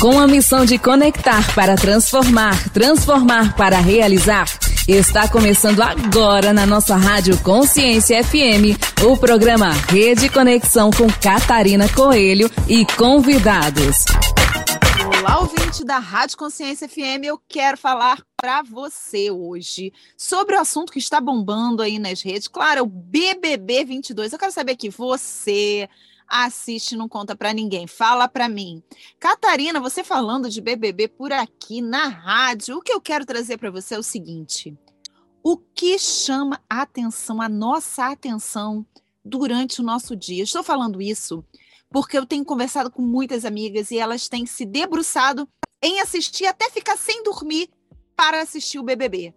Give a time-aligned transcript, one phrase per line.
[0.00, 4.46] Com a missão de conectar para transformar, transformar para realizar,
[4.86, 12.48] está começando agora na nossa Rádio Consciência FM o programa Rede Conexão com Catarina Coelho
[12.68, 14.04] e convidados.
[15.18, 20.92] Olá, ouvinte da Rádio Consciência FM, eu quero falar para você hoje sobre o assunto
[20.92, 24.32] que está bombando aí nas redes, claro, o BBB 22.
[24.32, 25.88] Eu quero saber que você,
[26.28, 27.86] assiste, não conta para ninguém.
[27.86, 28.82] Fala para mim.
[29.18, 33.70] Catarina, você falando de BBB por aqui na rádio, o que eu quero trazer para
[33.70, 34.76] você é o seguinte:
[35.42, 38.86] o que chama a atenção, a nossa atenção
[39.24, 40.42] durante o nosso dia?
[40.42, 41.44] Estou falando isso
[41.90, 45.48] porque eu tenho conversado com muitas amigas e elas têm se debruçado
[45.82, 47.70] em assistir até ficar sem dormir
[48.14, 49.34] para assistir o BBB.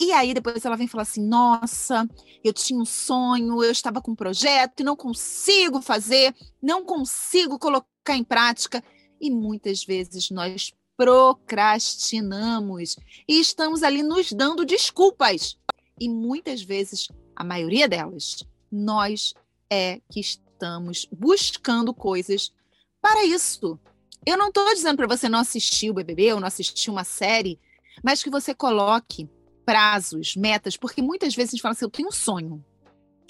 [0.00, 2.08] E aí depois ela vem falar assim: nossa,
[2.42, 7.58] eu tinha um sonho, eu estava com um projeto e não consigo fazer, não consigo
[7.58, 8.82] colocar em prática.
[9.20, 12.96] E muitas vezes nós procrastinamos
[13.28, 15.56] e estamos ali nos dando desculpas.
[16.00, 19.34] E muitas vezes, a maioria delas, nós
[19.70, 22.52] é que estamos buscando coisas
[23.00, 23.78] para isso.
[24.26, 27.60] Eu não estou dizendo para você não assistir o BBB ou não assistir uma série,
[28.02, 29.28] mas que você coloque
[29.64, 32.64] prazos, metas, porque muitas vezes a gente fala assim, eu tenho um sonho,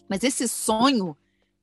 [0.08, 1.16] mas esse sonho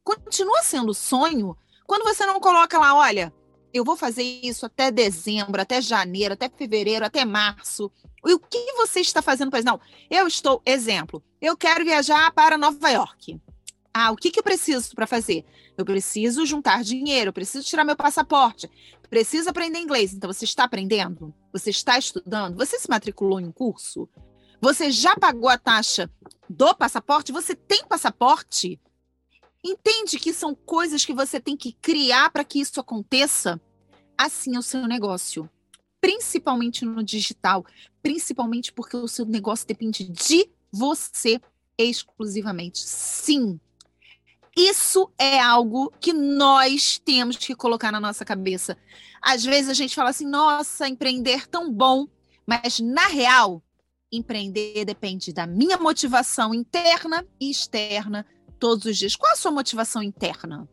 [0.03, 1.55] continua sendo sonho
[1.85, 3.33] quando você não coloca lá, olha,
[3.73, 7.91] eu vou fazer isso até dezembro, até janeiro, até fevereiro, até março.
[8.25, 12.57] E o que você está fazendo para Não, eu estou, exemplo, eu quero viajar para
[12.57, 13.41] Nova York.
[13.93, 15.43] Ah, o que, que eu preciso para fazer?
[15.77, 18.69] Eu preciso juntar dinheiro, eu preciso tirar meu passaporte,
[19.09, 20.13] preciso aprender inglês.
[20.13, 21.33] Então, você está aprendendo?
[21.51, 22.55] Você está estudando?
[22.55, 24.07] Você se matriculou em um curso?
[24.61, 26.07] Você já pagou a taxa
[26.47, 27.31] do passaporte?
[27.31, 28.79] Você tem passaporte?
[29.63, 33.59] Entende que são coisas que você tem que criar para que isso aconteça?
[34.15, 35.49] Assim é o seu negócio.
[35.99, 37.65] Principalmente no digital.
[38.03, 41.41] Principalmente porque o seu negócio depende de você
[41.75, 42.79] exclusivamente.
[42.79, 43.59] Sim.
[44.55, 48.77] Isso é algo que nós temos que colocar na nossa cabeça.
[49.21, 52.07] Às vezes a gente fala assim: nossa, empreender tão bom.
[52.45, 53.63] Mas, na real,
[54.11, 58.25] Empreender depende da minha motivação interna e externa
[58.59, 59.15] todos os dias.
[59.15, 60.67] Qual a sua motivação interna?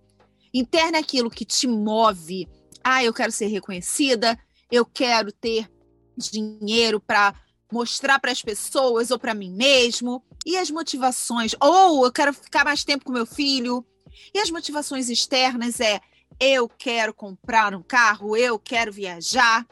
[0.53, 2.49] Interna é aquilo que te move.
[2.82, 4.37] Ah, eu quero ser reconhecida,
[4.71, 5.71] eu quero ter
[6.16, 7.32] dinheiro para
[7.72, 10.25] mostrar para as pessoas ou para mim mesmo.
[10.44, 13.87] E as motivações, ou eu quero ficar mais tempo com meu filho.
[14.34, 16.00] E as motivações externas é
[16.41, 19.65] eu quero comprar um carro, eu quero viajar.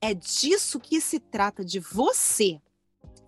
[0.00, 2.60] É disso que se trata de você.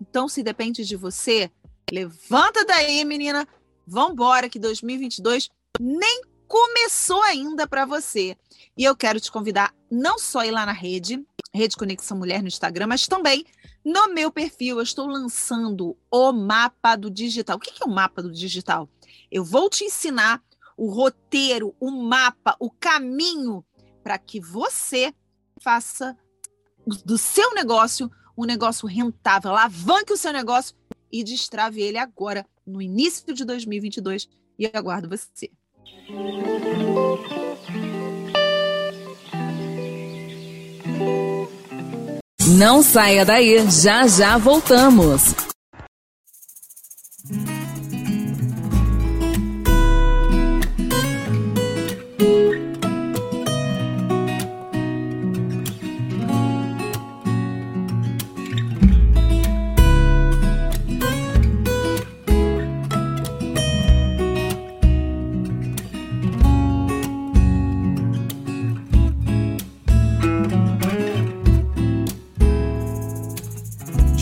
[0.01, 1.51] Então, se depende de você,
[1.91, 3.47] levanta daí, menina.
[3.85, 8.35] Vambora, que 2022 nem começou ainda para você.
[8.75, 11.23] E eu quero te convidar não só a ir lá na rede,
[11.53, 13.45] Rede Conexão Mulher no Instagram, mas também
[13.85, 14.77] no meu perfil.
[14.77, 17.57] Eu estou lançando o mapa do digital.
[17.57, 18.89] O que é o mapa do digital?
[19.31, 20.41] Eu vou te ensinar
[20.77, 23.63] o roteiro, o mapa, o caminho
[24.03, 25.13] para que você
[25.61, 26.17] faça
[27.05, 30.75] do seu negócio um negócio rentável, alavanque o seu negócio
[31.11, 34.29] e destrave ele agora, no início de 2022.
[34.57, 35.49] E aguardo você.
[42.57, 45.33] Não saia daí, já já voltamos.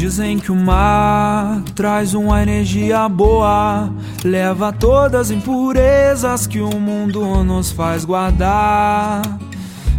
[0.09, 3.93] Dizem que o mar traz uma energia boa,
[4.23, 9.21] leva todas as impurezas que o mundo nos faz guardar.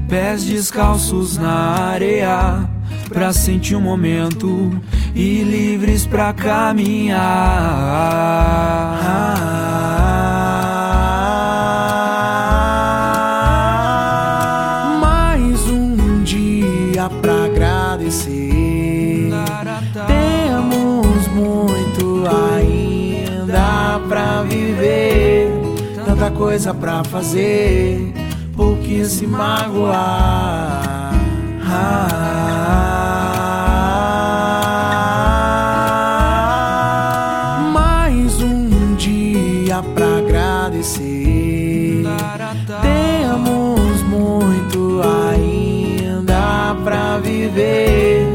[0.08, 2.68] Pés descalços na areia,
[3.08, 4.80] pra sentir o um momento
[5.14, 7.20] e livres pra caminhar.
[26.40, 28.14] Coisa pra fazer,
[28.56, 31.12] por que se magoar?
[31.62, 32.00] Ah,
[37.74, 42.04] mais um dia pra agradecer.
[42.80, 46.74] Temos muito ainda
[47.22, 48.26] viver,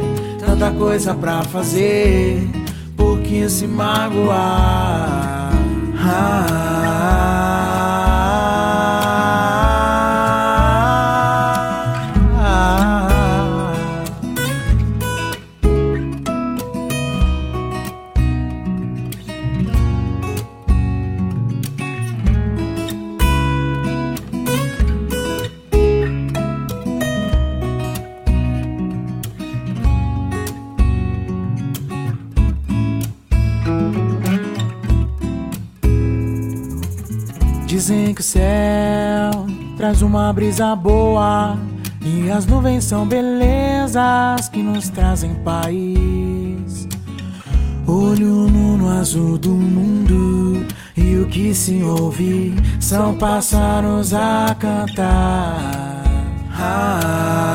[0.45, 2.47] tanta coisa pra fazer,
[2.95, 5.54] por que se magoar?
[6.07, 6.45] Ah,
[37.85, 39.45] Dizem que o céu
[39.77, 41.55] traz uma brisa boa
[42.01, 46.87] e as nuvens são belezas que nos trazem paz.
[47.85, 50.65] Olho no azul do mundo
[50.97, 56.01] e o que se ouve são pássaros a cantar.
[56.57, 57.54] Ah,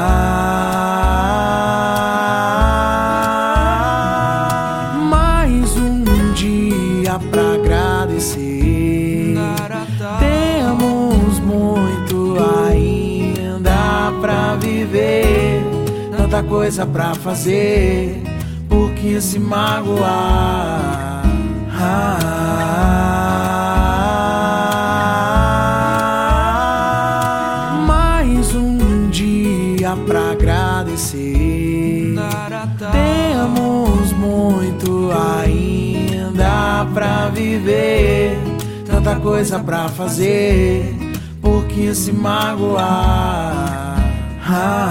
[16.51, 18.23] coisa pra fazer,
[18.69, 21.23] por que se magoar?
[21.73, 22.03] Ah,
[27.87, 32.17] mais um dia pra agradecer.
[32.91, 38.37] Temos muito ainda pra viver,
[38.85, 40.97] tanta coisa pra fazer,
[41.41, 43.80] por que se magoar?
[44.53, 44.91] Ah,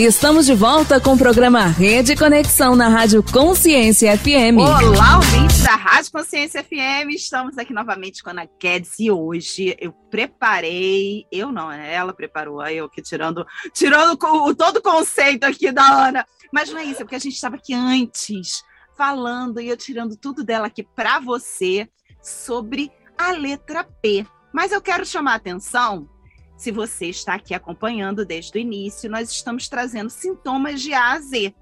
[0.00, 4.56] Estamos de volta com o programa Rede Conexão na Rádio Consciência FM.
[4.56, 7.10] Olá, ouvintes da Rádio Consciência FM.
[7.16, 11.92] Estamos aqui novamente com a Ana Guedes e hoje eu preparei, eu não, né?
[11.92, 16.24] ela preparou, eu aqui tirando, tirando o, todo o conceito aqui da Ana.
[16.52, 18.62] Mas não é isso, é porque a gente estava aqui antes
[18.96, 21.88] falando e eu tirando tudo dela aqui para você
[22.22, 24.24] sobre a letra P.
[24.54, 26.08] Mas eu quero chamar a atenção
[26.58, 31.20] se você está aqui acompanhando desde o início, nós estamos trazendo sintomas de A a
[31.20, 31.54] Z.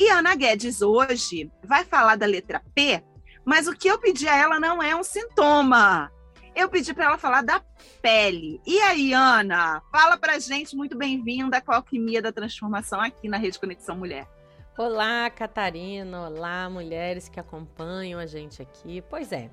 [0.00, 3.00] E Ana Guedes hoje vai falar da letra P,
[3.44, 6.10] mas o que eu pedi a ela não é um sintoma.
[6.56, 7.62] Eu pedi para ela falar da
[8.02, 8.60] pele.
[8.66, 13.36] E aí, Ana, fala pra gente, muito bem-vinda com a Alquimia da Transformação aqui na
[13.36, 14.28] Rede Conexão Mulher.
[14.76, 16.28] Olá, Catarina.
[16.28, 19.02] Olá, mulheres que acompanham a gente aqui.
[19.08, 19.50] Pois é.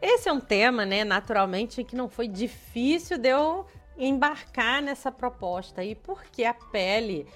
[0.00, 3.66] Esse é um tema, né, naturalmente, que não foi difícil de eu
[4.00, 7.26] embarcar nessa proposta aí, porque a pele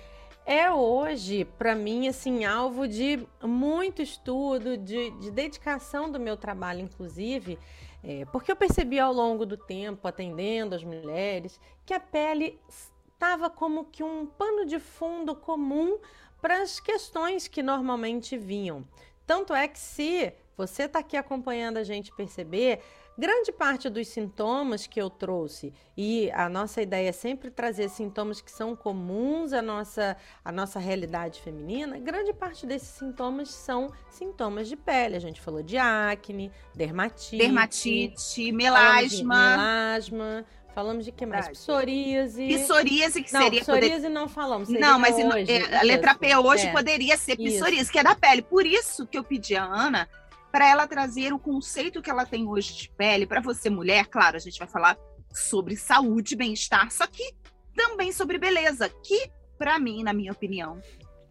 [0.47, 6.81] é hoje, para mim, assim, alvo de muito estudo, de, de dedicação do meu trabalho,
[6.81, 7.59] inclusive,
[8.03, 13.49] é, porque eu percebi ao longo do tempo, atendendo as mulheres, que a pele estava
[13.49, 15.99] como que um pano de fundo comum
[16.43, 18.85] para as questões que normalmente vinham.
[19.27, 22.83] Tanto é que se você está aqui acompanhando a gente perceber,
[23.17, 28.41] grande parte dos sintomas que eu trouxe, e a nossa ideia é sempre trazer sintomas
[28.41, 34.69] que são comuns à nossa, à nossa realidade feminina, grande parte desses sintomas são sintomas
[34.69, 35.17] de pele.
[35.17, 39.57] A gente falou de acne, dermatite, Dermatite, melasma.
[39.57, 40.45] melasma,
[40.75, 41.49] falamos de que mais?
[41.49, 42.49] Psoríase.
[42.65, 43.61] Psoríase, que não, seria.
[43.61, 44.69] psoríase não falamos.
[44.69, 46.73] Não, mas hoje, é, a letra P hoje É.
[46.73, 48.43] poderia ser psoríase, que é da pele.
[48.43, 50.09] Por isso que eu pedi a Ana
[50.55, 54.07] para ela trazer o conceito que ela tem hoje de pele para você mulher.
[54.07, 54.97] Claro, a gente vai falar
[55.33, 57.35] sobre saúde, bem-estar, só que
[57.75, 60.81] também sobre beleza, que para mim, na minha opinião,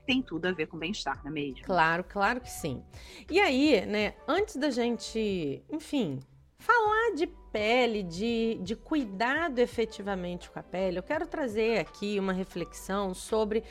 [0.05, 1.63] tem tudo a ver com bem-estar, não é mesmo?
[1.63, 2.83] Claro, claro que sim.
[3.31, 6.19] E aí, né, antes da gente, enfim,
[6.59, 12.33] falar de pele, de, de cuidado efetivamente com a pele, eu quero trazer aqui uma
[12.33, 13.63] reflexão sobre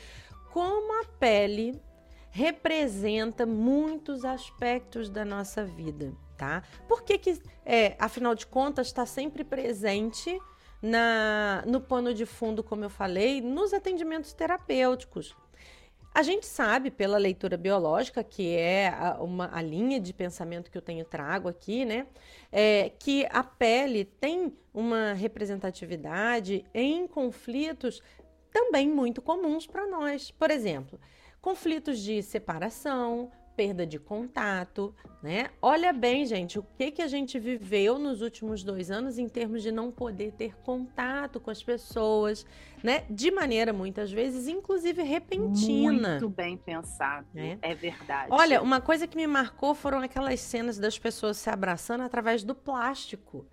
[0.51, 1.79] como a pele
[2.33, 6.63] representa muitos aspectos da nossa vida, tá?
[6.87, 10.35] Por que que, é, afinal de contas, está sempre presente
[10.81, 15.37] na, no pano de fundo, como eu falei, nos atendimentos terapêuticos?
[16.11, 20.77] A gente sabe pela leitura biológica, que é a, uma, a linha de pensamento que
[20.77, 22.07] eu tenho trago aqui, né?
[22.51, 28.01] É, que a pele tem uma representatividade em conflitos
[28.51, 30.31] também muito comuns para nós.
[30.31, 30.99] Por exemplo,
[31.43, 35.49] conflitos de separação, perda de contato, né?
[35.61, 39.61] Olha bem, gente, o que que a gente viveu nos últimos dois anos em termos
[39.61, 42.45] de não poder ter contato com as pessoas,
[42.81, 43.03] né?
[43.09, 46.11] De maneira muitas vezes, inclusive repentina.
[46.11, 47.59] Muito bem pensado, né?
[47.61, 48.29] é verdade.
[48.31, 52.55] Olha, uma coisa que me marcou foram aquelas cenas das pessoas se abraçando através do
[52.55, 53.45] plástico.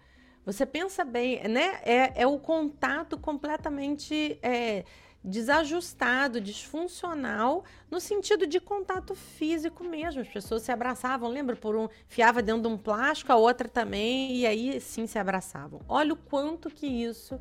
[0.47, 1.81] Você pensa bem, né?
[1.83, 4.85] É, é o contato completamente é,
[5.23, 10.21] desajustado, disfuncional, no sentido de contato físico mesmo.
[10.21, 11.57] As pessoas se abraçavam, lembra?
[11.57, 15.81] Por um, fiava dentro de um plástico, a outra também, e aí sim se abraçavam.
[15.89, 17.39] Olha o quanto que isso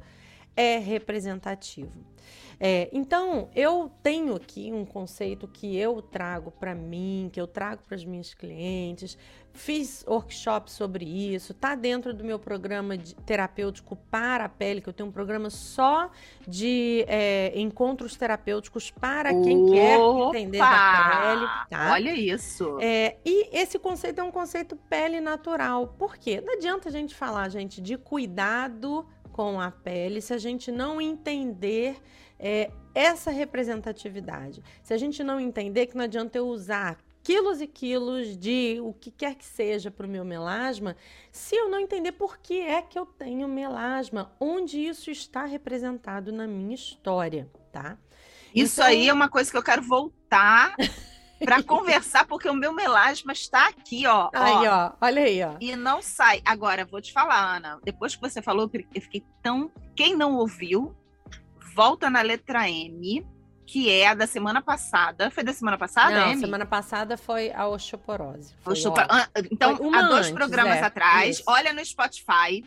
[0.56, 2.10] é representativo.
[2.60, 7.82] É, então, eu tenho aqui um conceito que eu trago para mim, que eu trago
[7.88, 9.18] para as minhas clientes.
[9.54, 14.88] Fiz workshop sobre isso, tá dentro do meu programa de terapêutico para a pele, que
[14.88, 16.12] eu tenho um programa só
[16.48, 19.72] de é, encontros terapêuticos para quem Opa!
[19.74, 20.00] quer
[20.40, 21.48] entender da pele.
[21.70, 21.92] Tá?
[21.94, 22.78] Olha isso.
[22.80, 25.96] É, e esse conceito é um conceito pele natural.
[25.98, 26.42] Por quê?
[26.42, 29.06] Não adianta a gente falar, gente, de cuidado
[29.40, 31.96] com a pele se a gente não entender
[32.38, 34.62] é, essa representatividade.
[34.84, 38.92] Se a gente não entender que não adianta eu usar quilos e quilos de o
[38.92, 40.94] que quer que seja para o meu melasma,
[41.32, 46.34] se eu não entender por que é que eu tenho melasma, onde isso está representado
[46.34, 47.98] na minha história, tá?
[48.54, 48.92] Isso então...
[48.92, 50.76] aí é uma coisa que eu quero voltar
[51.44, 54.30] para conversar, porque o meu melasma está aqui, ó.
[54.34, 54.88] Aí, ó.
[54.88, 54.92] ó.
[55.02, 55.56] Olha aí, ó.
[55.60, 56.42] E não sai.
[56.46, 57.80] Agora, vou te falar, Ana.
[57.84, 59.72] Depois que você falou, eu fiquei tão.
[59.96, 60.96] Quem não ouviu,
[61.76, 63.26] volta na letra M,
[63.66, 65.30] que é a da semana passada.
[65.30, 66.40] Foi da semana passada, Não, M?
[66.40, 68.56] semana passada foi a osteoporose.
[68.62, 68.76] Foi
[69.10, 71.44] ah, Então, há dois antes, programas é, atrás, isso.
[71.48, 72.66] olha no Spotify,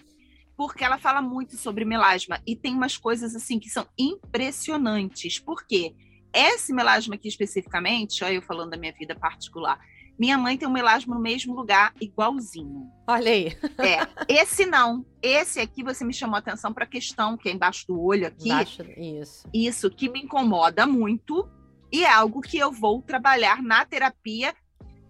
[0.56, 2.40] porque ela fala muito sobre melasma.
[2.46, 5.40] E tem umas coisas, assim, que são impressionantes.
[5.40, 5.92] Por quê?
[6.34, 9.78] Esse melasma aqui especificamente, olha eu falando da minha vida particular,
[10.18, 12.90] minha mãe tem um melasma no mesmo lugar, igualzinho.
[13.06, 13.56] Olha aí.
[13.78, 15.04] É, esse não.
[15.20, 18.26] Esse aqui você me chamou a atenção para a questão que é embaixo do olho
[18.26, 18.48] aqui.
[18.48, 19.48] Embaixo, isso.
[19.52, 21.48] Isso que me incomoda muito
[21.90, 24.54] e é algo que eu vou trabalhar na terapia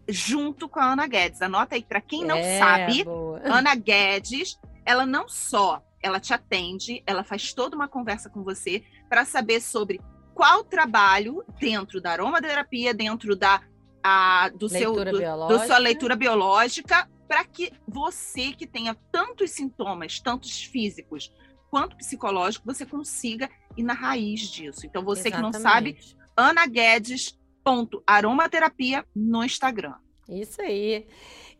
[0.08, 1.42] junto com a Ana Guedes.
[1.42, 3.40] Anota aí para quem não é, sabe, boa.
[3.44, 8.82] Ana Guedes, ela não só ela te atende, ela faz toda uma conversa com você
[9.08, 10.00] para saber sobre
[10.34, 13.62] qual trabalho dentro da aromaterapia, dentro da
[14.02, 19.52] a, do leitura seu do, do sua leitura biológica para que você que tenha tantos
[19.52, 21.32] sintomas, tantos físicos
[21.70, 24.84] quanto psicológicos, você consiga ir na raiz disso.
[24.84, 25.52] Então você Exatamente.
[25.52, 25.98] que não sabe,
[26.36, 29.94] Ana Guedes ponto aromaterapia no Instagram.
[30.28, 31.06] Isso aí.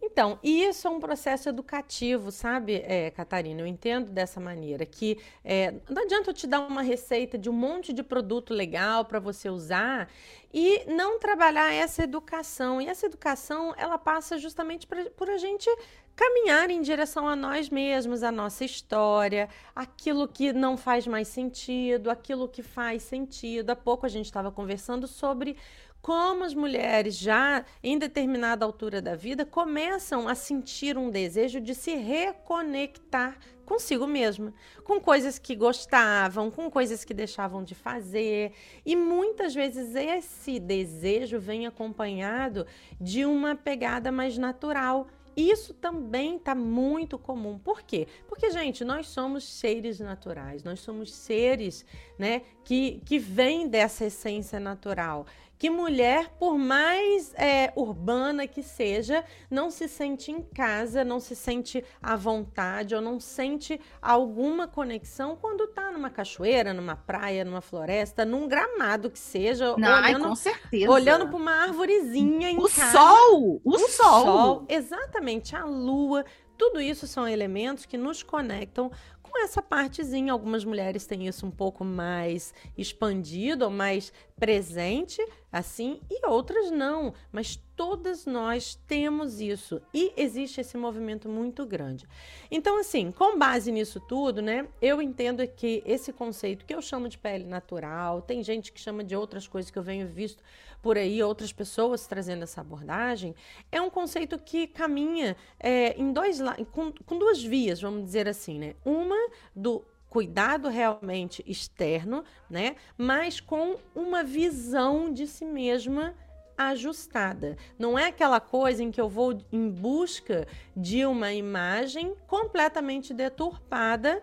[0.04, 3.61] Então, isso é um processo educativo, sabe, é, Catarina?
[3.61, 7.52] Eu entendo dessa maneira que é, não adianta eu te dar uma receita de um
[7.52, 10.11] monte de produto legal para você usar
[10.52, 12.80] e não trabalhar essa educação.
[12.80, 15.71] E essa educação, ela passa justamente pra, por a gente
[16.16, 22.11] caminhar em direção a nós mesmos, a nossa história, aquilo que não faz mais sentido,
[22.11, 23.71] aquilo que faz sentido.
[23.71, 25.56] Há pouco a gente estava conversando sobre
[26.02, 31.76] como as mulheres já em determinada altura da vida começam a sentir um desejo de
[31.76, 34.52] se reconectar consigo mesma,
[34.85, 38.52] com coisas que gostavam, com coisas que deixavam de fazer.
[38.85, 42.66] E muitas vezes esse desejo vem acompanhado
[43.00, 45.06] de uma pegada mais natural
[45.37, 47.59] isso também está muito comum.
[47.59, 48.06] Por quê?
[48.28, 51.87] Porque, gente, nós somos seres naturais, nós somos seres
[52.18, 55.26] né, que, que vêm dessa essência natural
[55.62, 61.37] que mulher, por mais é, urbana que seja, não se sente em casa, não se
[61.37, 67.61] sente à vontade ou não sente alguma conexão quando está numa cachoeira, numa praia, numa
[67.61, 70.90] floresta, num gramado que seja, não, olhando, com certeza.
[70.90, 72.99] olhando para uma arvorezinha em o casa.
[72.99, 76.25] Sol, o, o sol, sol, exatamente, a lua.
[76.59, 78.90] Tudo isso são elementos que nos conectam
[79.32, 80.32] com essa partezinha.
[80.32, 87.14] Algumas mulheres têm isso um pouco mais expandido ou mais presente, assim, e outras não.
[87.32, 92.06] Mas todas nós temos isso e existe esse movimento muito grande.
[92.50, 97.08] Então, assim, com base nisso tudo, né, eu entendo que esse conceito que eu chamo
[97.08, 100.42] de pele natural, tem gente que chama de outras coisas que eu venho visto
[100.82, 103.34] por aí, outras pessoas trazendo essa abordagem,
[103.70, 106.40] é um conceito que caminha é, em dois
[106.72, 108.74] com, com duas vias, vamos dizer assim, né?
[108.84, 109.16] Uma
[109.54, 112.76] do cuidado realmente externo, né?
[112.98, 116.14] Mas com uma visão de si mesma
[116.58, 117.56] ajustada.
[117.78, 120.46] Não é aquela coisa em que eu vou em busca
[120.76, 124.22] de uma imagem completamente deturpada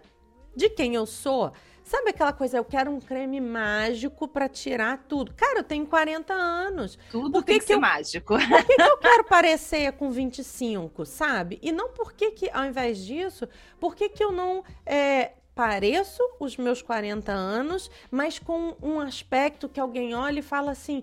[0.55, 1.51] de quem eu sou
[1.89, 5.33] Sabe aquela coisa, eu quero um creme mágico para tirar tudo.
[5.33, 6.99] Cara, eu tenho 40 anos.
[7.09, 8.37] Tudo por que tem que, que ser eu, mágico.
[8.37, 11.57] Por que, que eu quero parecer com 25, sabe?
[11.63, 16.21] E não por que, que ao invés disso, por que, que eu não é, pareço
[16.39, 21.01] os meus 40 anos, mas com um aspecto que alguém olha e fala assim: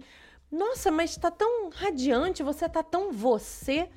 [0.52, 3.88] nossa, mas está tão radiante, você está tão você,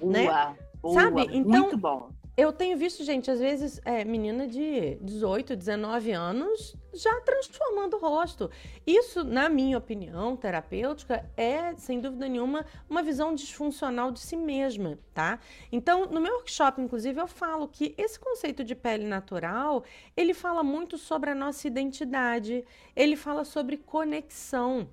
[0.00, 0.56] boa, né?
[0.82, 1.28] Boa, Sabe?
[1.30, 2.10] Então, muito bom.
[2.36, 8.00] Eu tenho visto, gente, às vezes, é, menina de 18, 19 anos já transformando o
[8.00, 8.50] rosto.
[8.84, 14.98] Isso, na minha opinião terapêutica, é, sem dúvida nenhuma, uma visão disfuncional de si mesma,
[15.12, 15.38] tá?
[15.70, 19.84] Então, no meu workshop, inclusive, eu falo que esse conceito de pele natural,
[20.16, 22.64] ele fala muito sobre a nossa identidade,
[22.96, 24.88] ele fala sobre conexão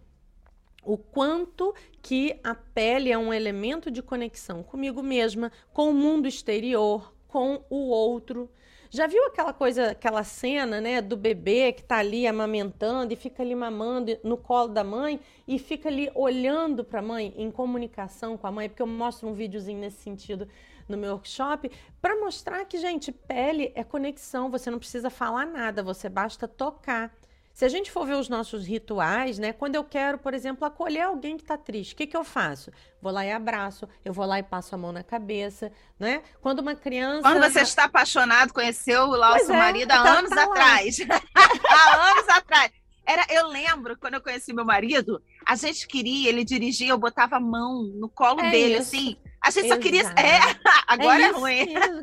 [0.84, 6.28] o quanto que a pele é um elemento de conexão comigo mesma, com o mundo
[6.28, 8.50] exterior, com o outro.
[8.90, 13.42] Já viu aquela coisa, aquela cena, né, do bebê que tá ali amamentando e fica
[13.42, 18.36] ali mamando no colo da mãe e fica ali olhando para a mãe, em comunicação
[18.36, 20.46] com a mãe, porque eu mostro um videozinho nesse sentido
[20.90, 21.72] no meu workshop,
[22.02, 27.16] para mostrar que, gente, pele é conexão, você não precisa falar nada, você basta tocar.
[27.53, 29.53] Se a gente for ver os nossos rituais, né?
[29.53, 32.72] Quando eu quero, por exemplo, acolher alguém que está triste, o que, que eu faço?
[33.01, 36.22] Vou lá e abraço, eu vou lá e passo a mão na cabeça, né?
[36.41, 37.22] Quando uma criança.
[37.22, 40.98] Quando você está apaixonado, conheceu o nosso é, marido há tá, anos tá atrás.
[41.70, 42.72] há anos atrás.
[43.05, 47.38] Era, eu lembro, quando eu conheci meu marido, a gente queria, ele dirigia, eu botava
[47.38, 48.96] a mão no colo é dele, isso.
[48.96, 49.17] assim.
[49.42, 49.82] A gente Exato.
[49.82, 50.02] só queria.
[50.02, 50.40] É,
[50.88, 51.74] agora é, é ruim.
[51.74, 52.02] Isso,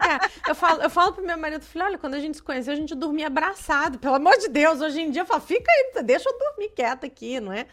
[0.48, 2.76] eu, falo, eu falo pro meu marido, falei, olha, quando a gente se conheceu, a
[2.76, 3.98] gente dormia abraçado.
[3.98, 7.06] Pelo amor de Deus, hoje em dia eu falo, fica aí, deixa eu dormir quieta
[7.06, 7.66] aqui, não é?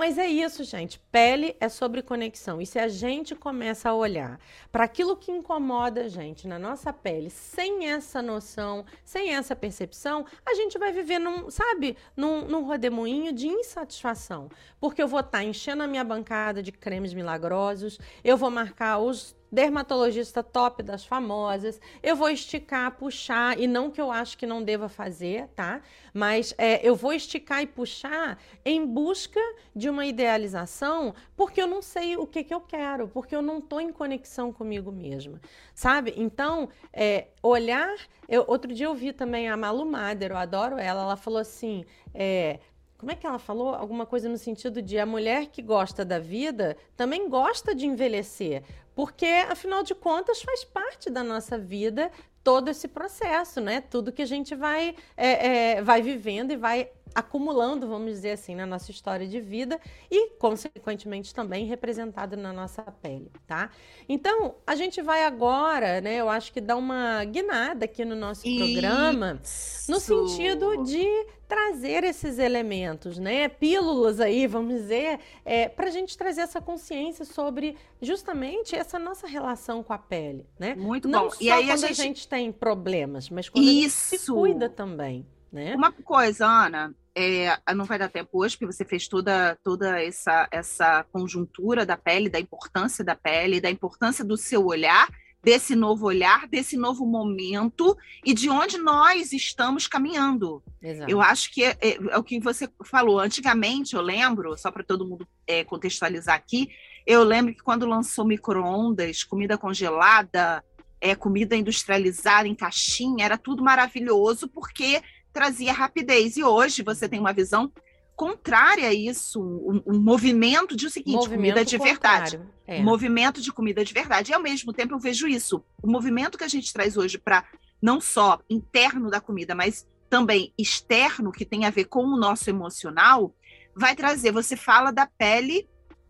[0.00, 0.98] Mas é isso, gente.
[1.12, 2.58] Pele é sobre conexão.
[2.58, 4.40] E se a gente começa a olhar
[4.72, 10.24] para aquilo que incomoda a gente na nossa pele, sem essa noção, sem essa percepção,
[10.46, 14.48] a gente vai viver num, sabe, num, num rodemoinho de insatisfação.
[14.80, 19.00] Porque eu vou estar tá enchendo a minha bancada de cremes milagrosos, eu vou marcar
[19.00, 21.80] os dermatologista top das famosas.
[22.02, 25.80] Eu vou esticar, puxar, e não que eu acho que não deva fazer, tá?
[26.12, 29.40] Mas é, eu vou esticar e puxar em busca
[29.74, 33.58] de uma idealização, porque eu não sei o que, que eu quero, porque eu não
[33.58, 35.40] estou em conexão comigo mesma,
[35.74, 36.14] sabe?
[36.16, 37.96] Então, é, olhar.
[38.28, 41.84] Eu, outro dia eu vi também a Malu Mader, eu adoro ela, ela falou assim.
[42.14, 42.58] É,
[43.00, 43.74] como é que ela falou?
[43.74, 48.62] Alguma coisa no sentido de a mulher que gosta da vida também gosta de envelhecer,
[48.94, 52.12] porque afinal de contas faz parte da nossa vida
[52.44, 53.80] todo esse processo, né?
[53.80, 58.54] Tudo que a gente vai, é, é, vai vivendo e vai acumulando, vamos dizer assim,
[58.54, 63.70] na nossa história de vida e, consequentemente, também representado na nossa pele, tá?
[64.08, 66.16] Então, a gente vai agora, né?
[66.16, 68.58] Eu acho que dar uma guinada aqui no nosso Isso.
[68.58, 69.40] programa,
[69.88, 71.06] no sentido de
[71.50, 73.48] trazer esses elementos, né?
[73.48, 79.26] Pílulas aí, vamos dizer, é, para a gente trazer essa consciência sobre justamente essa nossa
[79.26, 80.76] relação com a pele, né?
[80.76, 81.30] Muito Não bom.
[81.30, 82.00] Só e aí quando a gente...
[82.00, 84.14] a gente tem problemas, mas quando Isso.
[84.14, 85.26] a gente se cuida também.
[85.52, 85.74] Né?
[85.74, 90.48] Uma coisa, Ana, é, não vai dar tempo hoje, porque você fez toda, toda essa,
[90.50, 95.08] essa conjuntura da pele, da importância da pele, da importância do seu olhar,
[95.42, 100.62] desse novo olhar, desse novo momento e de onde nós estamos caminhando.
[100.82, 101.10] Exato.
[101.10, 103.18] Eu acho que é, é, é, o que você falou.
[103.18, 106.68] Antigamente, eu lembro, só para todo mundo é, contextualizar aqui,
[107.06, 110.62] eu lembro que quando lançou micro-ondas, comida congelada,
[111.00, 116.36] é, comida industrializada em caixinha, era tudo maravilhoso, porque trazia rapidez.
[116.36, 117.72] E hoje você tem uma visão
[118.16, 122.30] contrária a isso, um, um movimento de o seguinte, movimento comida de contrário.
[122.30, 122.54] verdade.
[122.66, 122.82] É.
[122.82, 124.30] Movimento de comida de verdade.
[124.30, 125.64] E ao mesmo tempo eu vejo isso.
[125.82, 127.44] O movimento que a gente traz hoje para
[127.80, 132.50] não só interno da comida, mas também externo, que tem a ver com o nosso
[132.50, 133.34] emocional,
[133.74, 134.32] vai trazer.
[134.32, 135.66] Você fala da pele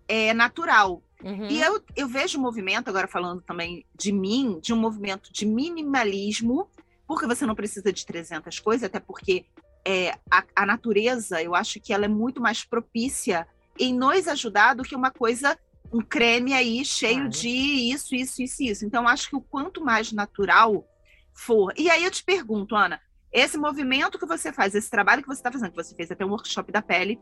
[0.08, 1.02] é, natural.
[1.22, 1.46] Uhum.
[1.48, 5.46] E eu, eu vejo o movimento, agora falando também de mim, de um movimento de
[5.46, 6.68] minimalismo
[7.10, 9.44] porque você não precisa de 300 coisas, até porque
[9.84, 14.74] é, a, a, natureza, eu acho que ela é muito mais propícia em nos ajudar
[14.74, 15.58] do que uma coisa,
[15.92, 18.86] um creme aí cheio de isso, isso, isso, isso.
[18.86, 20.86] Então, acho que o quanto mais natural
[21.34, 21.74] for.
[21.76, 23.00] E aí eu te pergunto, Ana,
[23.32, 26.24] esse movimento que você faz, esse trabalho que você está fazendo, que você fez até
[26.24, 27.18] um workshop da pele,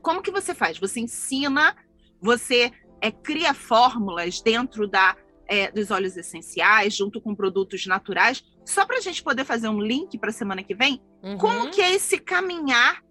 [0.00, 0.78] como que você faz?
[0.78, 1.74] Você ensina,
[2.20, 5.16] você é, cria fórmulas dentro da
[5.52, 9.80] é, dos óleos essenciais, junto com produtos naturais, só para a gente poder fazer um
[9.80, 11.38] link para a semana que vem, uhum.
[11.38, 13.02] como que é esse caminhar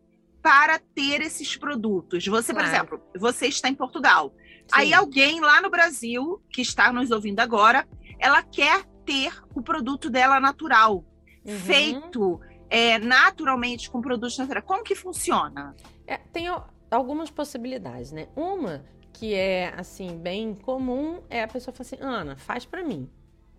[0.41, 2.25] para ter esses produtos?
[2.25, 4.33] Você, por exemplo, você está em Portugal.
[4.37, 4.67] Sim.
[4.71, 7.87] Aí alguém lá no Brasil, que está nos ouvindo agora,
[8.19, 11.05] ela quer ter o produto dela natural,
[11.45, 11.59] uhum.
[11.59, 14.63] feito é, naturalmente com produtos naturais?
[14.65, 15.75] Como que funciona?
[16.07, 16.47] É, tem
[16.89, 18.27] algumas possibilidades, né?
[18.35, 18.83] Uma
[19.13, 23.09] que é assim bem comum é a pessoa falar assim, Ana, faz para mim.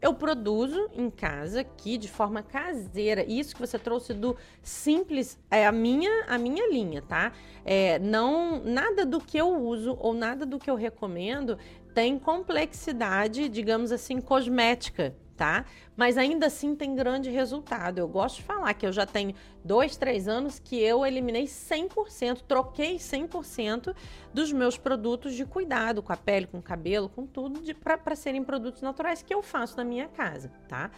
[0.03, 3.25] Eu produzo em casa aqui de forma caseira.
[3.25, 7.33] Isso que você trouxe do simples é a minha a minha linha, tá?
[7.65, 11.57] É, não nada do que eu uso ou nada do que eu recomendo
[11.95, 15.65] tem complexidade, digamos assim, cosmética tá?
[15.97, 17.99] Mas ainda assim tem grande resultado.
[17.99, 22.43] Eu gosto de falar que eu já tenho dois, três anos que eu eliminei 100%,
[22.47, 23.95] troquei 100%
[24.33, 28.43] dos meus produtos de cuidado com a pele, com o cabelo, com tudo, para serem
[28.43, 30.91] produtos naturais que eu faço na minha casa, tá?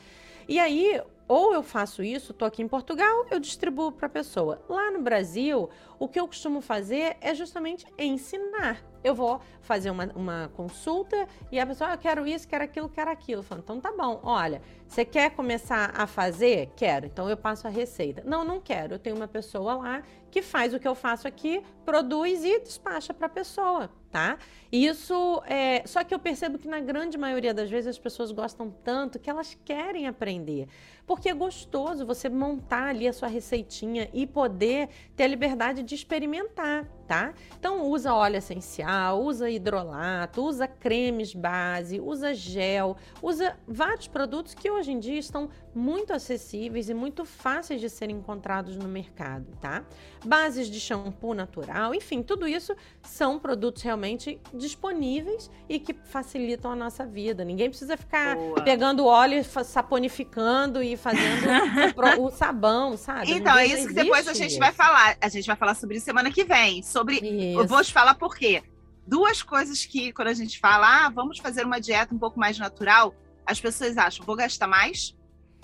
[0.47, 4.62] E aí, ou eu faço isso, estou aqui em Portugal, eu distribuo para a pessoa.
[4.68, 8.82] Lá no Brasil, o que eu costumo fazer é justamente ensinar.
[9.02, 12.88] Eu vou fazer uma, uma consulta e a pessoa, ah, eu quero isso, quero aquilo,
[12.88, 13.42] quero aquilo.
[13.42, 16.70] Falo, então tá bom, olha, você quer começar a fazer?
[16.74, 18.22] Quero, então eu passo a receita.
[18.24, 18.94] Não, não quero.
[18.94, 23.14] Eu tenho uma pessoa lá que faz o que eu faço aqui, produz e despacha
[23.14, 24.38] para a pessoa, tá?
[24.72, 25.87] Isso é.
[25.87, 29.30] Só que eu percebo que na grande maioria das vezes as pessoas gostam tanto que
[29.30, 30.66] elas querem aprender.
[31.07, 35.95] Porque é gostoso você montar ali a sua receitinha e poder ter a liberdade de
[35.95, 37.35] experimentar, tá?
[37.59, 44.71] Então usa óleo essencial, usa hidrolato, usa cremes base, usa gel, usa vários produtos que
[44.71, 49.85] hoje em dia estão muito acessíveis e muito fáceis de serem encontrados no mercado, tá?
[50.25, 56.77] Bases de shampoo natural, enfim, tudo isso são produtos realmente disponíveis e que facilitam a
[56.77, 57.45] nossa vida.
[57.45, 58.62] Ninguém precisa ficar Boa.
[58.62, 61.46] pegando óleo e saponificando e fazendo
[62.20, 63.33] o, o, sabão, sabe?
[63.33, 64.59] Então, é isso que depois a gente isso.
[64.59, 65.16] vai falar.
[65.20, 66.83] A gente vai falar sobre isso semana que vem.
[66.83, 67.16] Sobre.
[67.16, 67.61] Isso.
[67.61, 68.62] Eu vou te falar por quê.
[69.07, 72.59] Duas coisas que, quando a gente fala, ah, vamos fazer uma dieta um pouco mais
[72.59, 75.14] natural, as pessoas acham, vou gastar mais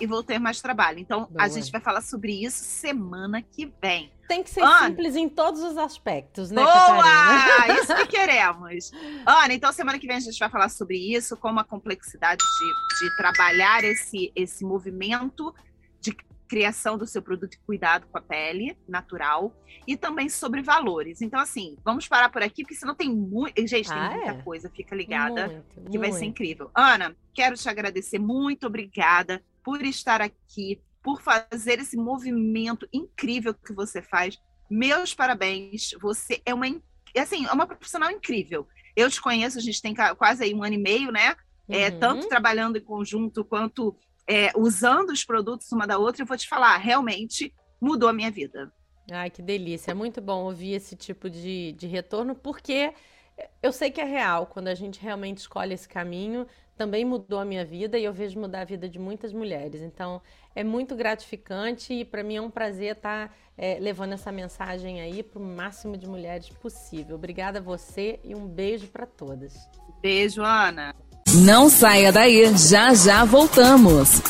[0.01, 0.97] e vou ter mais trabalho.
[0.99, 1.43] Então, Boa.
[1.43, 4.11] a gente vai falar sobre isso semana que vem.
[4.27, 6.73] Tem que ser Ana, simples em todos os aspectos, né, Boa!
[6.73, 7.79] Catarina?
[7.83, 8.91] Isso que queremos.
[9.25, 13.05] Ana, então semana que vem a gente vai falar sobre isso, como a complexidade de,
[13.05, 15.53] de trabalhar esse, esse movimento
[15.99, 16.15] de
[16.47, 19.53] criação do seu produto e cuidado com a pele natural
[19.85, 21.21] e também sobre valores.
[21.21, 23.67] Então, assim, vamos parar por aqui, porque senão tem muito.
[23.67, 24.41] Gente, tem ah, muita é?
[24.41, 25.99] coisa, fica ligada, muito, que muito.
[25.99, 26.71] vai ser incrível.
[26.73, 33.73] Ana, quero te agradecer, muito obrigada por estar aqui, por fazer esse movimento incrível que
[33.73, 34.39] você faz.
[34.69, 35.91] Meus parabéns.
[36.01, 36.67] Você é uma
[37.17, 38.67] assim, é uma profissional incrível.
[38.95, 41.35] Eu te conheço, a gente tem quase aí um ano e meio, né?
[41.69, 41.99] É, uhum.
[41.99, 43.95] tanto trabalhando em conjunto quanto
[44.27, 46.21] é, usando os produtos uma da outra.
[46.21, 48.71] Eu vou te falar, realmente mudou a minha vida.
[49.11, 49.91] Ai, que delícia.
[49.91, 52.93] É muito bom ouvir esse tipo de, de retorno, porque
[53.61, 54.47] eu sei que é real.
[54.47, 56.45] Quando a gente realmente escolhe esse caminho,
[56.77, 59.81] também mudou a minha vida e eu vejo mudar a vida de muitas mulheres.
[59.81, 60.21] Então,
[60.55, 65.01] é muito gratificante e para mim é um prazer estar tá, é, levando essa mensagem
[65.01, 67.15] aí para o máximo de mulheres possível.
[67.15, 69.53] Obrigada a você e um beijo para todas.
[70.01, 70.95] Beijo, Ana.
[71.45, 74.21] Não saia daí, já já voltamos.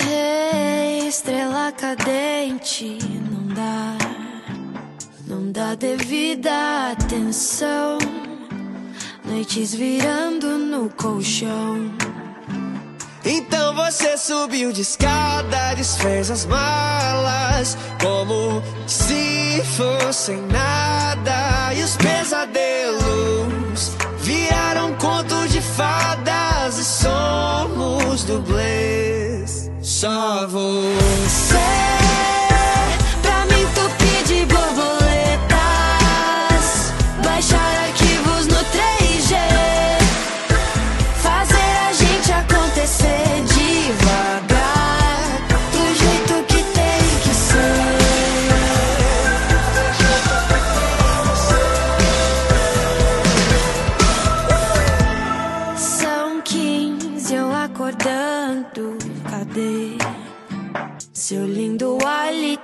[0.00, 2.98] Hey, estrela cadente,
[3.30, 3.98] não dá,
[5.26, 7.98] não dá devida atenção
[9.28, 11.92] noites virando no colchão.
[13.24, 21.74] Então você subiu de escada, desfez as malas, como se fossem nada.
[21.74, 29.70] E os pesadelos viraram conto de fadas e somos dublês.
[29.82, 32.07] Só você.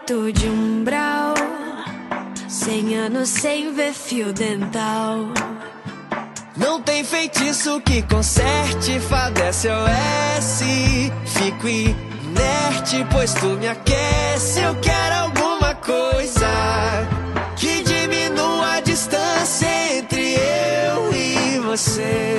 [0.05, 1.35] Perto de um brau,
[2.49, 5.33] cem anos sem ver fio dental.
[6.57, 10.61] Não tem feitiço que conserte, fada SOS.
[11.25, 14.61] Fico inerte, pois tu me aquece.
[14.61, 16.47] Eu quero alguma coisa
[17.57, 22.34] que diminua a distância entre eu e você.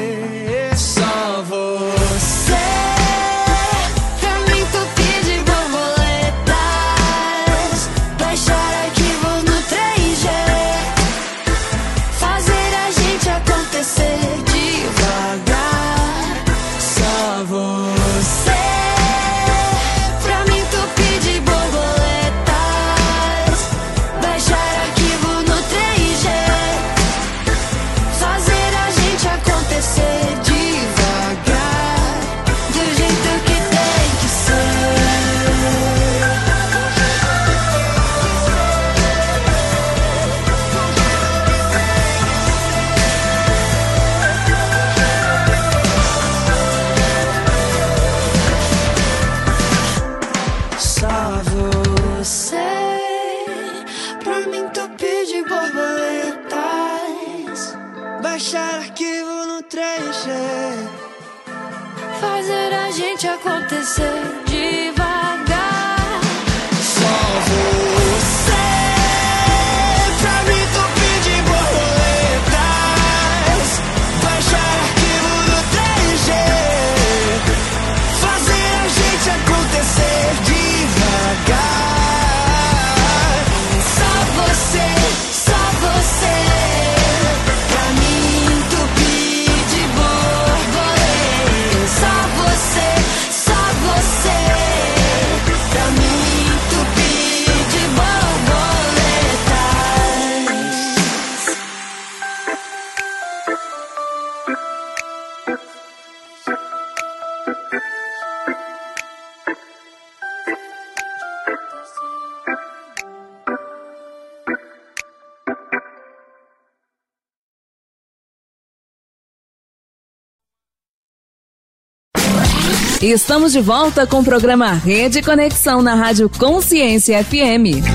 [123.06, 127.86] Estamos de volta com o programa Rede Conexão na Rádio Consciência FM.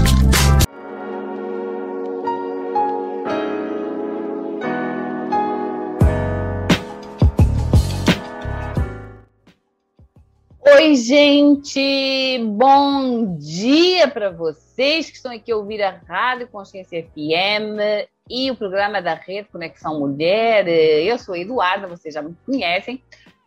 [10.64, 12.38] Oi, gente!
[12.44, 18.54] Bom dia para vocês que estão aqui a ouvir a Rádio Consciência FM e o
[18.54, 20.68] programa da Rede Conexão Mulher.
[20.68, 23.02] Eu sou a Eduarda, vocês já me conhecem,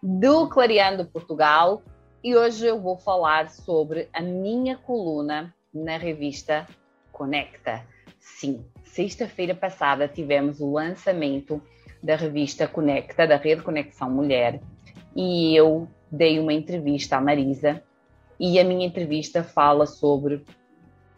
[0.06, 1.82] do Clareando Portugal
[2.22, 6.68] e hoje eu vou falar sobre a minha coluna na revista
[7.10, 7.86] Conecta.
[8.20, 11.62] Sim, sexta-feira passada tivemos o lançamento
[12.04, 14.60] da revista Conecta, da Rede Conexão Mulher,
[15.16, 17.82] e eu dei uma entrevista à Marisa
[18.38, 20.44] e a minha entrevista fala sobre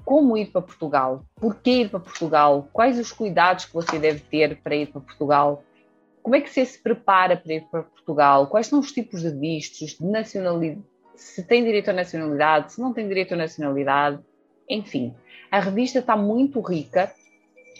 [0.06, 4.20] como ir para Portugal, por que ir para Portugal, quais os cuidados que você deve
[4.20, 5.64] ter para ir para Portugal,
[6.26, 9.30] como é que você se prepara para ir para Portugal, quais são os tipos de
[9.30, 10.82] vistos, de nacionalidade,
[11.16, 14.20] se tem direito à nacionalidade, se não tem direito à nacionalidade,
[14.68, 15.14] enfim.
[15.52, 17.14] A revista está muito rica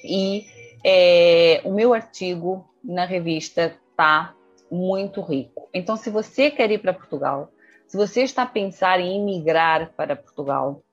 [0.04, 0.46] e
[0.86, 4.36] é, o meu artigo na revista está
[4.70, 5.68] muito rico.
[5.74, 7.52] Então, se você quer ir para Portugal,
[7.88, 10.84] se você está a pensar em emigrar para Portugal,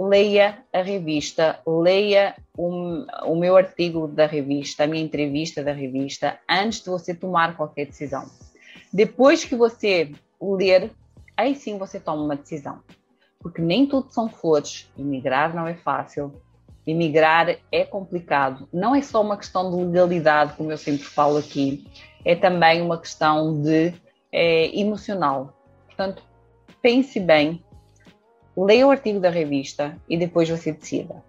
[0.00, 6.38] leia a revista, leia o, o meu artigo da revista, a minha entrevista da revista,
[6.48, 8.30] antes de você tomar qualquer decisão.
[8.92, 10.92] Depois que você ler,
[11.36, 12.80] aí sim você toma uma decisão.
[13.40, 14.90] Porque nem tudo são flores.
[14.98, 16.32] Emigrar não é fácil.
[16.86, 18.68] Emigrar é complicado.
[18.72, 21.86] Não é só uma questão de legalidade, como eu sempre falo aqui,
[22.24, 23.94] é também uma questão de
[24.32, 25.54] é, emocional.
[25.86, 26.22] Portanto,
[26.80, 27.62] pense bem,
[28.64, 31.22] leia o artigo da revista e depois você decida.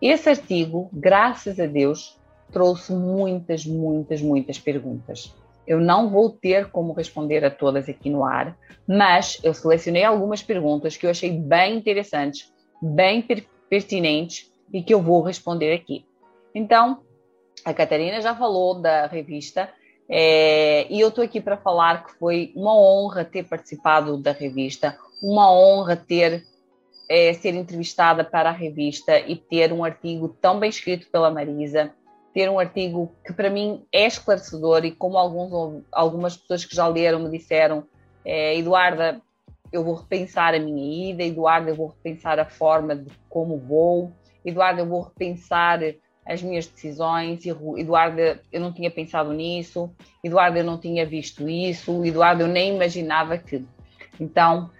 [0.00, 2.18] Esse artigo, graças a Deus,
[2.52, 5.34] trouxe muitas, muitas, muitas perguntas.
[5.66, 8.56] Eu não vou ter como responder a todas aqui no ar,
[8.88, 14.92] mas eu selecionei algumas perguntas que eu achei bem interessantes, bem per pertinentes e que
[14.92, 16.04] eu vou responder aqui.
[16.52, 17.02] Então,
[17.64, 19.70] a Catarina já falou da revista
[20.08, 24.98] é, e eu estou aqui para falar que foi uma honra ter participado da revista,
[25.22, 26.44] uma honra ter
[27.10, 31.92] é, ser entrevistada para a revista e ter um artigo tão bem escrito pela Marisa,
[32.32, 36.86] ter um artigo que para mim é esclarecedor e como alguns, algumas pessoas que já
[36.86, 37.82] leram me disseram,
[38.24, 39.20] é, Eduarda,
[39.72, 44.12] eu vou repensar a minha ida, Eduarda, eu vou repensar a forma de como vou,
[44.44, 45.80] Eduarda, eu vou repensar
[46.24, 49.92] as minhas decisões, Eduarda, eu não tinha pensado nisso,
[50.22, 53.64] Eduarda, eu não tinha visto isso, Eduarda, eu nem imaginava que.
[54.20, 54.70] Então,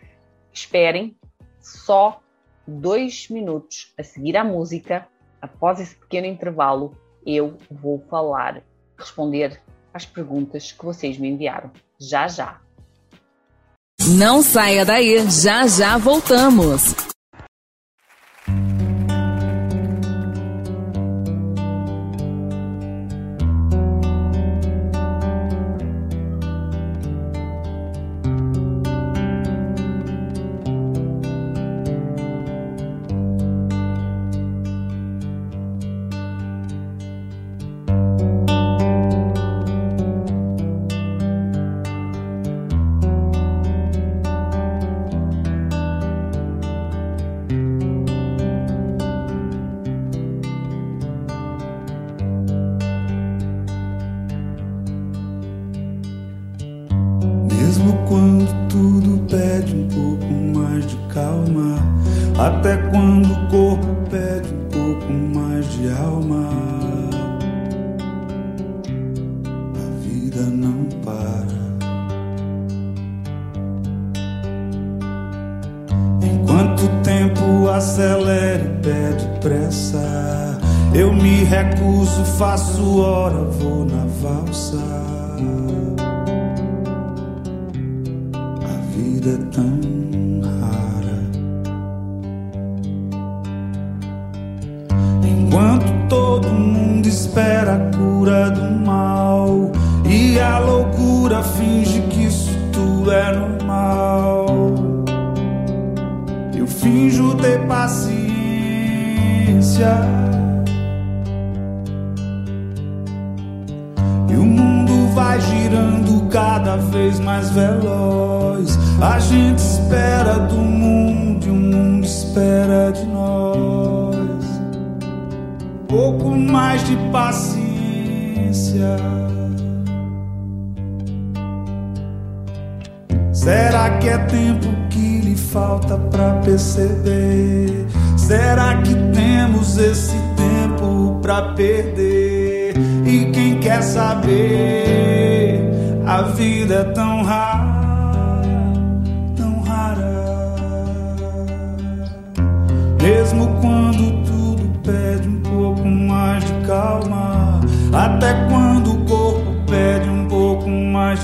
[0.52, 1.16] esperem,
[1.60, 2.20] só
[2.66, 5.06] dois minutos a seguir à música,
[5.40, 6.96] após esse pequeno intervalo,
[7.26, 8.62] eu vou falar,
[8.96, 9.60] responder
[9.92, 11.70] às perguntas que vocês me enviaram.
[11.98, 12.60] Já, já.
[14.18, 17.09] Não saia daí, já já voltamos.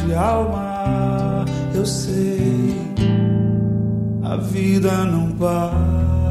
[0.06, 2.76] De alma, eu sei,
[4.22, 6.25] a vida não para.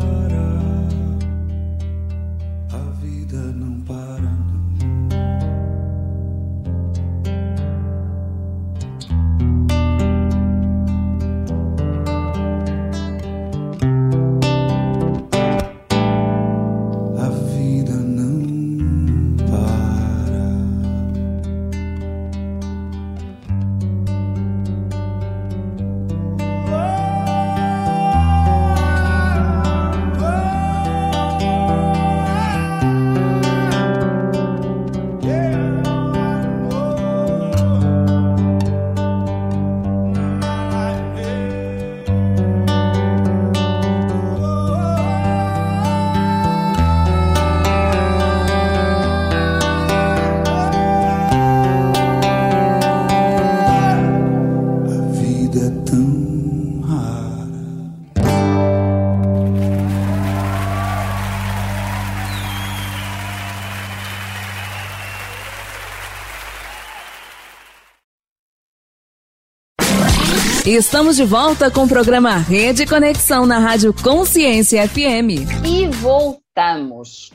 [70.66, 75.46] Estamos de volta com o programa Rede Conexão na Rádio Consciência FM.
[75.64, 77.32] E voltamos.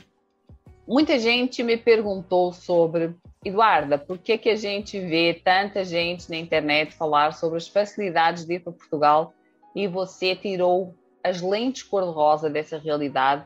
[0.85, 3.15] Muita gente me perguntou sobre,
[3.45, 8.43] Eduarda, por que, que a gente vê tanta gente na internet falar sobre as facilidades
[8.43, 9.33] de ir para Portugal
[9.73, 13.45] e você tirou as lentes cor-de-rosa dessa realidade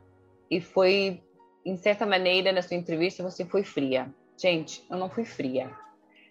[0.50, 1.21] e foi,
[1.63, 4.12] em certa maneira, na sua entrevista, você foi fria.
[4.36, 5.69] Gente, eu não fui fria.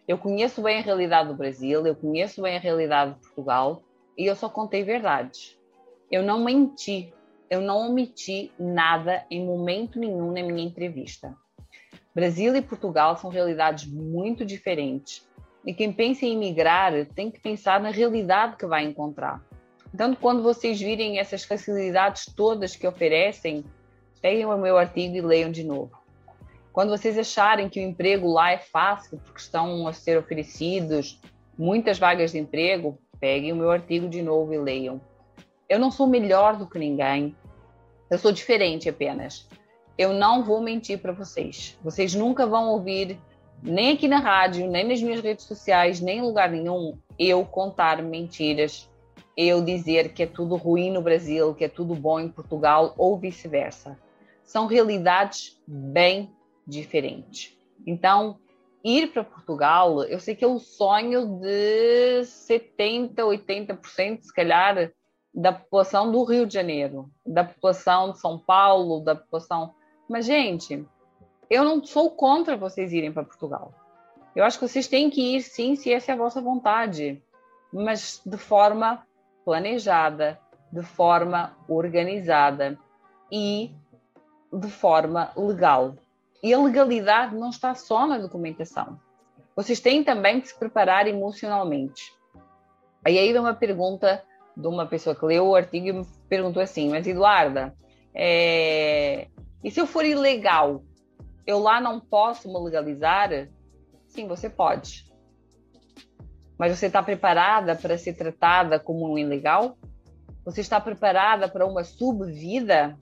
[0.06, 3.82] Eu conheço bem a realidade do Brasil, eu conheço bem a realidade de Portugal
[4.18, 5.58] e eu só contei verdades.
[6.10, 7.12] Eu não menti,
[7.48, 11.34] eu não omiti nada em momento nenhum na minha entrevista.
[12.14, 15.26] Brasil e Portugal são realidades muito diferentes
[15.64, 19.42] e quem pensa em emigrar tem que pensar na realidade que vai encontrar.
[19.92, 23.64] Então, quando vocês virem essas facilidades todas que oferecem,
[24.20, 26.03] peguem o meu artigo e leiam de novo.
[26.74, 31.20] Quando vocês acharem que o emprego lá é fácil, porque estão a ser oferecidos
[31.56, 35.00] muitas vagas de emprego, peguem o meu artigo de novo e leiam.
[35.68, 37.32] Eu não sou melhor do que ninguém,
[38.10, 39.48] eu sou diferente apenas.
[39.96, 41.78] Eu não vou mentir para vocês.
[41.80, 43.20] Vocês nunca vão ouvir,
[43.62, 48.02] nem aqui na rádio, nem nas minhas redes sociais, nem em lugar nenhum, eu contar
[48.02, 48.90] mentiras,
[49.36, 53.16] eu dizer que é tudo ruim no Brasil, que é tudo bom em Portugal ou
[53.16, 53.96] vice-versa.
[54.42, 56.33] São realidades bem
[56.66, 57.56] diferentes.
[57.86, 58.38] Então,
[58.82, 64.92] ir para Portugal, eu sei que é o sonho de 70, 80%, se calhar,
[65.34, 69.74] da população do Rio de Janeiro, da população de São Paulo, da população.
[70.08, 70.86] Mas, gente,
[71.50, 73.72] eu não sou contra vocês irem para Portugal.
[74.34, 77.22] Eu acho que vocês têm que ir sim, se essa é a vossa vontade,
[77.72, 79.04] mas de forma
[79.44, 80.38] planejada,
[80.72, 82.78] de forma organizada
[83.30, 83.70] e
[84.52, 85.94] de forma legal.
[86.44, 89.00] E a legalidade não está só na documentação.
[89.56, 92.12] Vocês têm também que se preparar emocionalmente.
[93.02, 94.22] Aí aí vem uma pergunta
[94.54, 97.74] de uma pessoa que leu o artigo e me perguntou assim: Mas Eduarda,
[98.14, 99.28] é...
[99.64, 100.84] e se eu for ilegal,
[101.46, 103.48] eu lá não posso me legalizar?
[104.06, 105.10] Sim, você pode.
[106.58, 109.78] Mas você está preparada para ser tratada como um ilegal?
[110.44, 112.98] Você está preparada para uma subvida?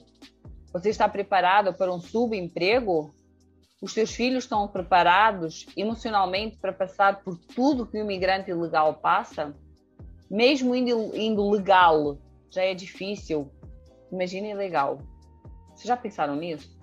[0.72, 3.12] Você está preparado para um subemprego?
[3.83, 9.57] Os seus filhos estão preparados emocionalmente para passar por tudo que o imigrante ilegal passa?
[10.30, 12.16] Mesmo indo, indo legal,
[12.49, 13.51] já é difícil.
[14.12, 14.99] Imagina ilegal.
[15.70, 16.80] Vocês já pensaram nisso?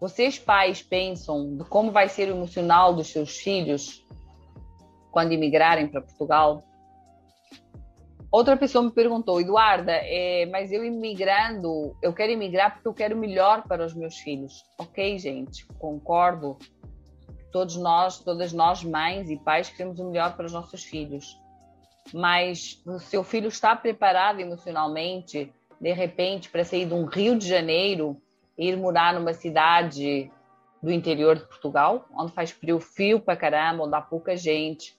[0.00, 4.06] Vocês, pais, pensam de como vai ser o emocional dos seus filhos
[5.10, 6.62] quando imigrarem para Portugal?
[8.36, 13.16] Outra pessoa me perguntou, Eduarda, é, mas eu imigrando, eu quero imigrar porque eu quero
[13.16, 14.62] melhor para os meus filhos.
[14.76, 16.58] Ok, gente, concordo.
[17.50, 21.40] Todos nós, todas nós, mães e pais, queremos o melhor para os nossos filhos.
[22.12, 27.48] Mas o seu filho está preparado emocionalmente, de repente, para sair de um Rio de
[27.48, 28.20] Janeiro
[28.58, 30.30] e ir morar numa cidade
[30.82, 34.94] do interior de Portugal, onde faz frio, frio para caramba, onde há pouca gente,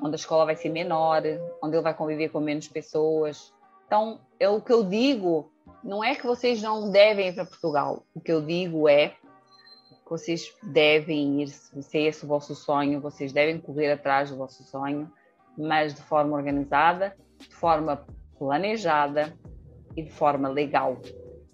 [0.00, 1.22] onde a escola vai ser menor,
[1.62, 3.52] onde ele vai conviver com menos pessoas.
[3.86, 5.50] Então, eu, o que eu digo
[5.82, 8.04] não é que vocês não devem ir para Portugal.
[8.14, 13.00] O que eu digo é que vocês devem ir, se esse é o vosso sonho,
[13.00, 15.10] vocês devem correr atrás do vosso sonho,
[15.56, 18.04] mas de forma organizada, de forma
[18.38, 19.36] planejada
[19.96, 21.00] e de forma legal.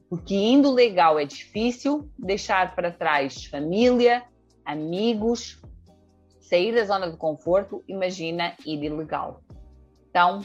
[0.09, 4.25] Porque indo legal é difícil, deixar para trás família,
[4.65, 5.62] amigos,
[6.53, 9.41] sair da zona de conforto, imagina ir ilegal.
[10.11, 10.43] Então,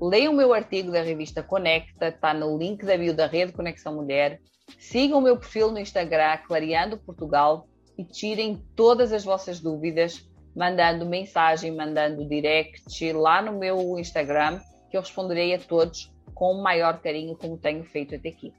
[0.00, 3.96] leiam o meu artigo da revista Conecta, está no link da bio da Rede Conexão
[3.96, 4.40] Mulher.
[4.78, 7.66] Sigam o meu perfil no Instagram, Clareando Portugal,
[7.98, 10.24] e tirem todas as vossas dúvidas,
[10.54, 16.62] mandando mensagem, mandando direct lá no meu Instagram, que eu responderei a todos com o
[16.62, 18.54] maior carinho, como tenho feito até aqui.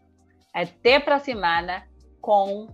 [0.53, 1.88] Até para a semana
[2.19, 2.67] com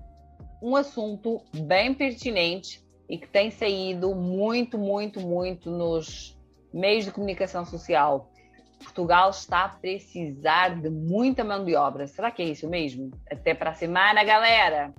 [0.60, 2.82] um assunto bem pertinente
[3.12, 6.40] e que tem saído muito, muito, muito nos
[6.74, 8.32] meios de comunicação social.
[8.80, 12.08] Portugal está a precisar de muita mão de obra.
[12.08, 13.12] Será que é isso mesmo?
[13.30, 14.94] Até para a semana, galera!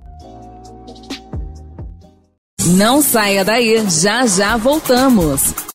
[2.77, 5.72] Não saia daí, já já voltamos.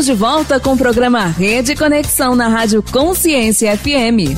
[0.00, 4.32] Estamos de volta com o programa Rede Conexão na Rádio Consciência FM.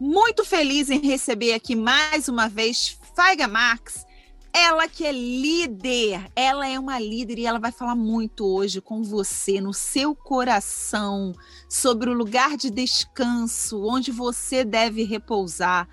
[0.00, 4.04] Muito feliz em receber aqui mais uma vez Faiga Marx,
[4.52, 9.04] ela que é líder, ela é uma líder e ela vai falar muito hoje com
[9.04, 11.32] você, no seu coração,
[11.68, 15.88] sobre o lugar de descanso, onde você deve repousar.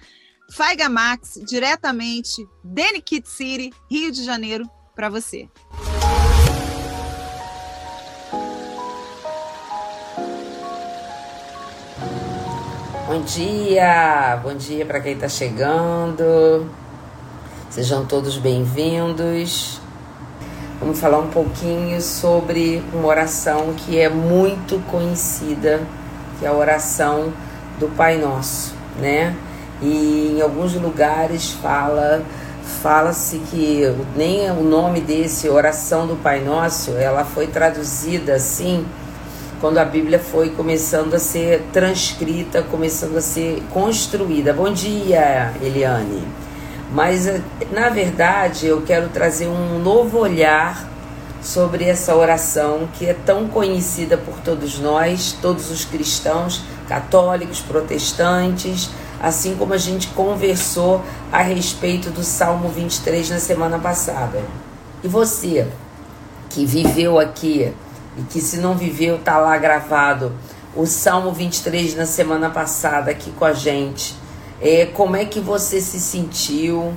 [0.51, 5.47] Faiga Max, diretamente de Kit City, Rio de Janeiro, para você.
[13.07, 16.67] Bom dia, bom dia para quem está chegando.
[17.69, 19.79] Sejam todos bem-vindos.
[20.79, 25.83] Vamos falar um pouquinho sobre uma oração que é muito conhecida,
[26.39, 27.31] que é a oração
[27.79, 29.35] do Pai Nosso, né?
[29.83, 32.23] E em alguns lugares fala
[32.81, 33.83] fala-se que
[34.15, 38.83] nem o nome desse oração do Pai Nosso, ela foi traduzida assim
[39.66, 44.53] quando a Bíblia foi começando a ser transcrita, começando a ser construída.
[44.53, 46.22] Bom dia, Eliane.
[46.91, 47.26] Mas
[47.72, 50.88] na verdade eu quero trazer um novo olhar
[51.41, 58.91] sobre essa oração que é tão conhecida por todos nós, todos os cristãos, católicos, protestantes,
[59.20, 61.01] assim como a gente conversou
[61.32, 64.43] a respeito do Salmo 23 na semana passada.
[65.03, 65.68] E você
[66.51, 67.74] que viveu aqui
[68.18, 70.32] e que se não viveu tá lá gravado
[70.76, 74.13] o Salmo 23 na semana passada aqui com a gente.
[74.61, 76.93] É, como é que você se sentiu?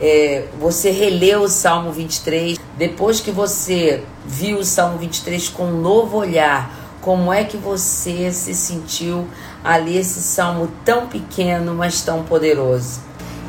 [0.00, 5.80] É, você releu o Salmo 23, depois que você viu o Salmo 23 com um
[5.80, 9.26] novo olhar, como é que você se sentiu
[9.64, 13.00] ali esse salmo tão pequeno, mas tão poderoso?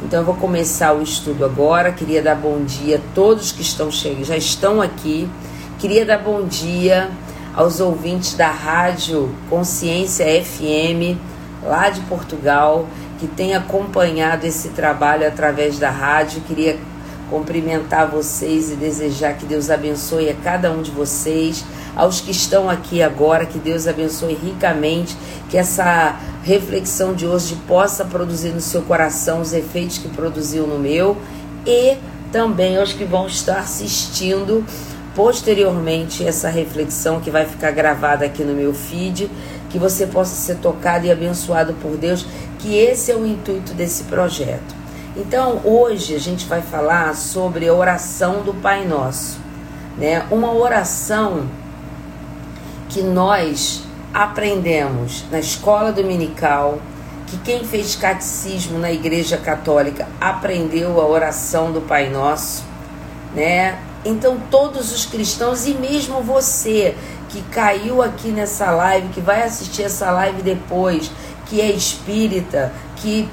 [0.03, 1.91] Então eu vou começar o estudo agora.
[1.91, 5.29] Queria dar bom dia a todos que estão chegando, já estão aqui.
[5.81, 7.09] Queria dar bom dia
[7.55, 11.17] aos ouvintes da Rádio Consciência FM,
[11.63, 12.85] lá de Portugal,
[13.19, 16.41] que tem acompanhado esse trabalho através da rádio.
[16.41, 16.77] Queria
[17.31, 21.65] cumprimentar vocês e desejar que Deus abençoe a cada um de vocês,
[21.95, 25.17] aos que estão aqui agora, que Deus abençoe ricamente,
[25.49, 30.77] que essa reflexão de hoje possa produzir no seu coração os efeitos que produziu no
[30.77, 31.17] meu
[31.65, 31.97] e
[32.31, 34.63] também aos que vão estar assistindo
[35.15, 39.29] posteriormente essa reflexão que vai ficar gravada aqui no meu feed,
[39.69, 42.25] que você possa ser tocado e abençoado por Deus,
[42.59, 44.75] que esse é o intuito desse projeto.
[45.15, 49.39] Então, hoje a gente vai falar sobre a oração do Pai Nosso,
[49.97, 50.25] né?
[50.31, 51.47] Uma oração
[52.87, 53.83] que nós
[54.13, 56.79] aprendemos na escola dominical,
[57.27, 62.63] que quem fez catecismo na Igreja Católica aprendeu a oração do Pai Nosso,
[63.35, 63.77] né?
[64.03, 66.95] Então, todos os cristãos e mesmo você
[67.29, 71.11] que caiu aqui nessa live, que vai assistir essa live depois,
[71.45, 73.29] que é espírita, que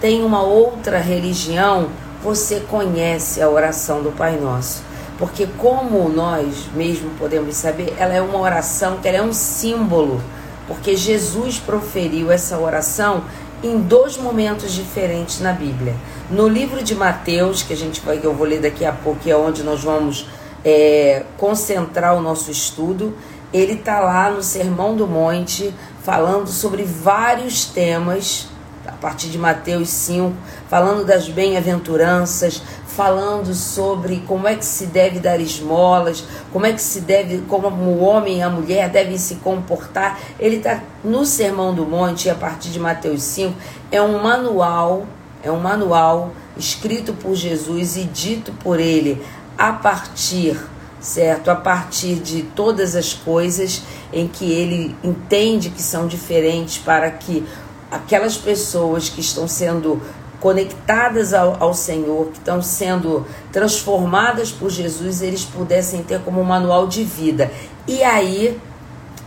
[0.00, 1.88] tem uma outra religião,
[2.22, 4.82] você conhece a oração do Pai Nosso.
[5.18, 10.22] Porque como nós mesmo podemos saber, ela é uma oração que é um símbolo,
[10.68, 13.24] porque Jesus proferiu essa oração
[13.62, 15.96] em dois momentos diferentes na Bíblia.
[16.30, 19.20] No livro de Mateus, que a gente vai, que eu vou ler daqui a pouco,
[19.20, 20.28] que é onde nós vamos
[20.62, 23.16] é, concentrar o nosso estudo,
[23.50, 25.72] ele está lá no Sermão do Monte,
[26.02, 28.46] falando sobre vários temas,
[28.86, 30.34] a partir de Mateus 5,
[30.68, 36.82] falando das bem-aventuranças, falando sobre como é que se deve dar esmolas, como é que
[36.82, 40.20] se deve, como o homem e a mulher devem se comportar.
[40.38, 43.54] Ele está no Sermão do Monte, a partir de Mateus 5,
[43.90, 45.06] é um manual,
[45.42, 49.24] é um manual escrito por Jesus e dito por ele
[49.56, 50.58] a partir,
[51.00, 51.50] certo?
[51.50, 53.82] A partir de todas as coisas
[54.12, 57.46] em que ele entende que são diferentes para que
[57.90, 60.00] aquelas pessoas que estão sendo
[60.40, 66.44] conectadas ao, ao Senhor, que estão sendo transformadas por Jesus, eles pudessem ter como um
[66.44, 67.50] manual de vida.
[67.86, 68.60] E aí,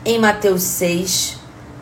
[0.05, 1.37] em Mateus 6,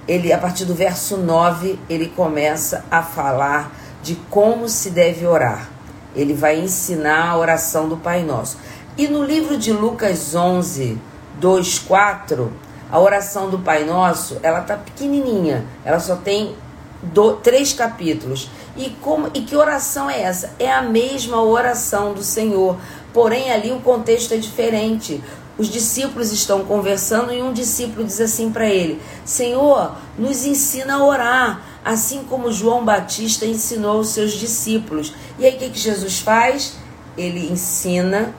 [0.08, 5.70] ele, a partir do verso 9, ele começa a falar de como se deve orar.
[6.16, 8.58] Ele vai ensinar a oração do Pai Nosso.
[8.98, 10.98] E no livro de Lucas 11,
[11.40, 12.52] 2, 4,
[12.92, 16.56] a oração do Pai Nosso, ela tá pequenininha, ela só tem
[17.02, 18.50] do, três capítulos.
[18.76, 20.54] E, como, e que oração é essa?
[20.60, 22.78] É a mesma oração do Senhor,
[23.14, 25.24] porém ali o contexto é diferente.
[25.58, 31.06] Os discípulos estão conversando e um discípulo diz assim para ele: Senhor, nos ensina a
[31.06, 35.14] orar, assim como João Batista ensinou os seus discípulos.
[35.38, 36.78] E aí o que, que Jesus faz?
[37.18, 38.34] Ele ensina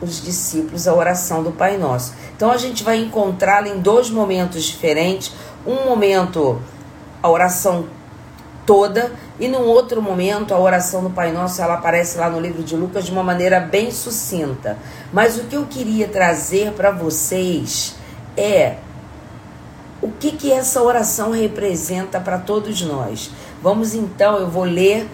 [0.00, 2.14] os discípulos a oração do Pai Nosso.
[2.36, 5.32] Então a gente vai encontrá-la em dois momentos diferentes.
[5.66, 6.60] Um momento,
[7.22, 7.88] a oração
[8.66, 12.62] toda, e num outro momento, a oração do Pai Nosso, ela aparece lá no livro
[12.62, 14.76] de Lucas de uma maneira bem sucinta.
[15.12, 17.94] Mas o que eu queria trazer para vocês
[18.36, 18.76] é
[20.00, 23.30] o que, que essa oração representa para todos nós.
[23.62, 25.08] Vamos então, eu vou ler,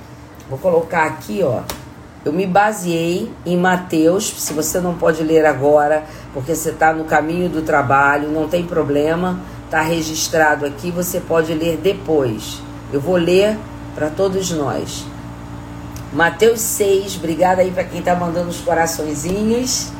[0.48, 1.60] vou colocar aqui, ó.
[2.24, 7.04] Eu me baseei em Mateus, se você não pode ler agora, porque você está no
[7.04, 12.62] caminho do trabalho, não tem problema, está registrado aqui, você pode ler depois.
[12.92, 13.58] Eu vou ler
[13.94, 15.04] para todos nós.
[16.12, 19.90] Mateus 6, obrigada aí para quem está mandando os coraçõezinhos.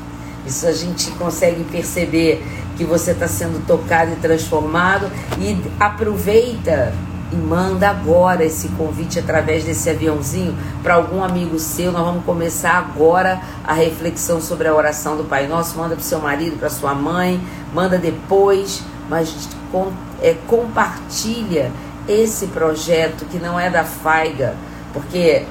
[0.46, 2.44] Isso a gente consegue perceber
[2.82, 5.06] que você está sendo tocado e transformado.
[5.38, 6.92] E aproveita
[7.30, 11.92] e manda agora esse convite através desse aviãozinho para algum amigo seu.
[11.92, 15.78] Nós vamos começar agora a reflexão sobre a oração do Pai Nosso.
[15.78, 17.40] Manda para seu marido, para sua mãe,
[17.72, 21.70] manda depois, mas com, é, compartilha
[22.08, 24.56] esse projeto que não é da Faiga,
[24.92, 25.46] porque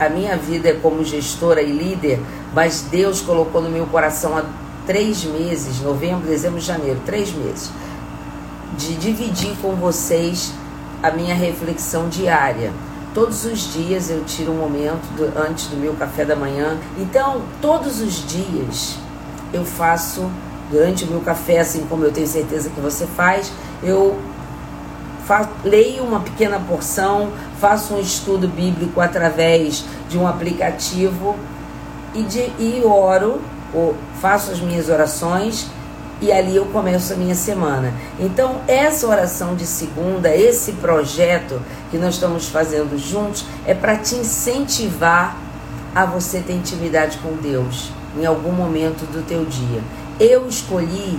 [0.00, 2.20] a minha vida é como gestora e líder,
[2.54, 4.42] mas Deus colocou no meu coração há
[4.86, 7.70] três meses, novembro, dezembro, janeiro, três meses,
[8.76, 10.52] de dividir com vocês
[11.02, 12.72] a minha reflexão diária.
[13.14, 16.78] Todos os dias eu tiro um momento do, antes do meu café da manhã.
[16.96, 18.96] Então, todos os dias
[19.52, 20.30] eu faço,
[20.70, 23.52] durante o meu café, assim como eu tenho certeza que você faz,
[23.82, 24.18] eu
[25.64, 27.30] leio uma pequena porção,
[27.60, 31.36] faço um estudo bíblico através de um aplicativo
[32.14, 33.40] e, de, e oro,
[33.72, 35.66] ou faço as minhas orações
[36.22, 37.92] e ali eu começo a minha semana.
[38.20, 41.60] Então, essa oração de segunda, esse projeto
[41.90, 45.36] que nós estamos fazendo juntos, é para te incentivar
[45.92, 49.82] a você ter intimidade com Deus em algum momento do teu dia.
[50.20, 51.18] Eu escolhi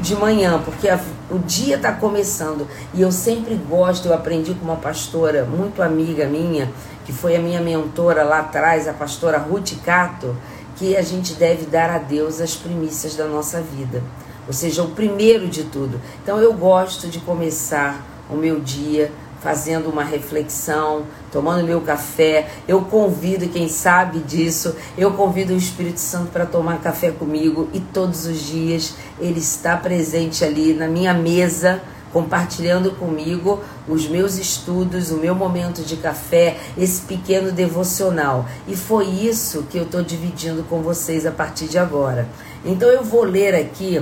[0.00, 1.00] de manhã, porque a,
[1.30, 6.26] o dia está começando e eu sempre gosto, eu aprendi com uma pastora muito amiga
[6.26, 6.70] minha,
[7.04, 10.36] que foi a minha mentora lá atrás, a pastora Ruth Cato,
[10.76, 14.02] que a gente deve dar a Deus as primícias da nossa vida,
[14.46, 16.00] ou seja, o primeiro de tudo.
[16.22, 19.10] Então eu gosto de começar o meu dia
[19.44, 22.48] fazendo uma reflexão, tomando meu café.
[22.66, 27.78] Eu convido quem sabe disso, eu convido o Espírito Santo para tomar café comigo e
[27.78, 31.82] todos os dias ele está presente ali na minha mesa,
[32.14, 38.46] compartilhando comigo os meus estudos, o meu momento de café, esse pequeno devocional.
[38.68, 42.28] E foi isso que eu estou dividindo com vocês a partir de agora.
[42.64, 44.00] Então eu vou ler aqui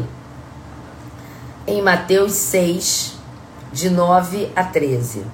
[1.66, 3.14] em Mateus 6,
[3.72, 5.24] de 9 a 13.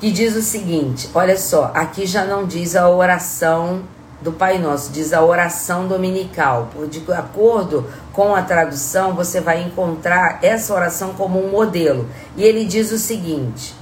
[0.00, 3.82] Que diz o seguinte: olha só, aqui já não diz a oração
[4.24, 6.70] do Pai Nosso, diz a oração dominical.
[6.90, 12.08] De acordo com a tradução, você vai encontrar essa oração como um modelo.
[12.36, 13.74] E ele diz o seguinte: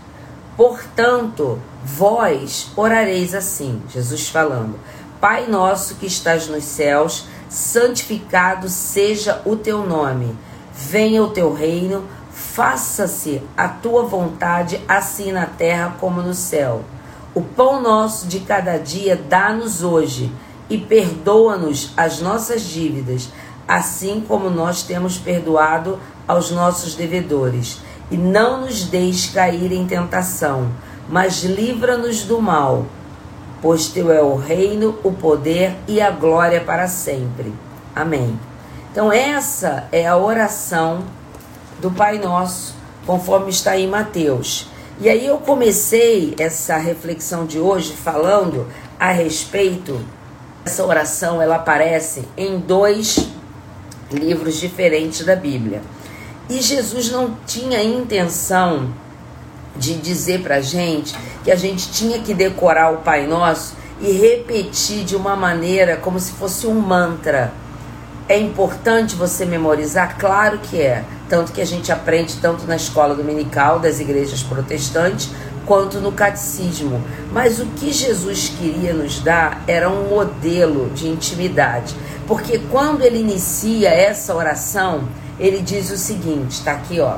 [0.56, 4.78] Portanto, vós orareis assim, Jesus falando:
[5.20, 10.36] Pai nosso que estás nos céus, santificado seja o teu nome.
[10.74, 16.82] Venha o teu reino faça-se a tua vontade, assim na terra como no céu.
[17.34, 20.30] O pão nosso de cada dia dá-nos hoje
[20.68, 23.30] e perdoa-nos as nossas dívidas,
[23.66, 27.80] assim como nós temos perdoado aos nossos devedores.
[28.10, 30.70] E não nos deixes cair em tentação,
[31.08, 32.84] mas livra-nos do mal,
[33.62, 37.52] pois teu é o reino, o poder e a glória para sempre.
[37.94, 38.38] Amém.
[38.90, 41.04] Então, essa é a oração
[41.80, 42.74] do Pai Nosso,
[43.06, 44.71] conforme está em Mateus.
[45.00, 48.66] E aí eu comecei essa reflexão de hoje falando
[48.98, 50.00] a respeito
[50.64, 53.28] essa oração, ela aparece em dois
[54.12, 55.82] livros diferentes da Bíblia.
[56.48, 58.92] E Jesus não tinha intenção
[59.76, 65.04] de dizer pra gente que a gente tinha que decorar o Pai Nosso e repetir
[65.04, 67.52] de uma maneira como se fosse um mantra.
[68.28, 70.16] É importante você memorizar?
[70.16, 71.04] Claro que é.
[71.28, 75.30] Tanto que a gente aprende tanto na escola dominical das igrejas protestantes
[75.66, 77.02] quanto no catecismo.
[77.32, 81.94] Mas o que Jesus queria nos dar era um modelo de intimidade.
[82.26, 85.08] Porque quando ele inicia essa oração,
[85.38, 87.16] ele diz o seguinte: está aqui, ó,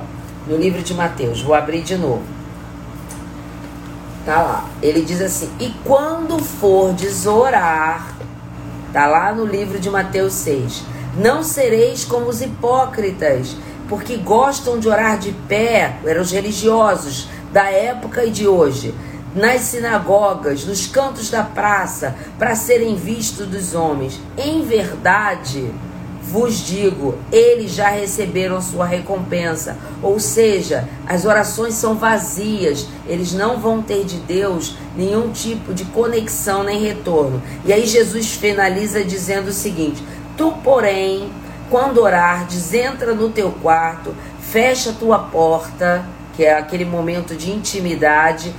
[0.49, 2.23] no livro de Mateus, vou abrir de novo.
[4.25, 4.65] Tá lá.
[4.81, 8.17] Ele diz assim: E quando fordes orar,
[8.93, 13.57] tá lá no livro de Mateus 6 não sereis como os hipócritas,
[13.89, 18.95] porque gostam de orar de pé, eram os religiosos da época e de hoje,
[19.35, 24.21] nas sinagogas, nos cantos da praça, para serem vistos dos homens.
[24.39, 25.73] Em verdade,
[26.23, 29.77] vos digo, eles já receberam sua recompensa.
[30.03, 35.85] Ou seja, as orações são vazias, eles não vão ter de Deus nenhum tipo de
[35.87, 37.43] conexão nem retorno.
[37.65, 40.03] E aí Jesus finaliza dizendo o seguinte:
[40.37, 41.31] Tu, porém,
[41.71, 46.05] quando orares, entra no teu quarto, fecha a tua porta,
[46.35, 48.55] que é aquele momento de intimidade,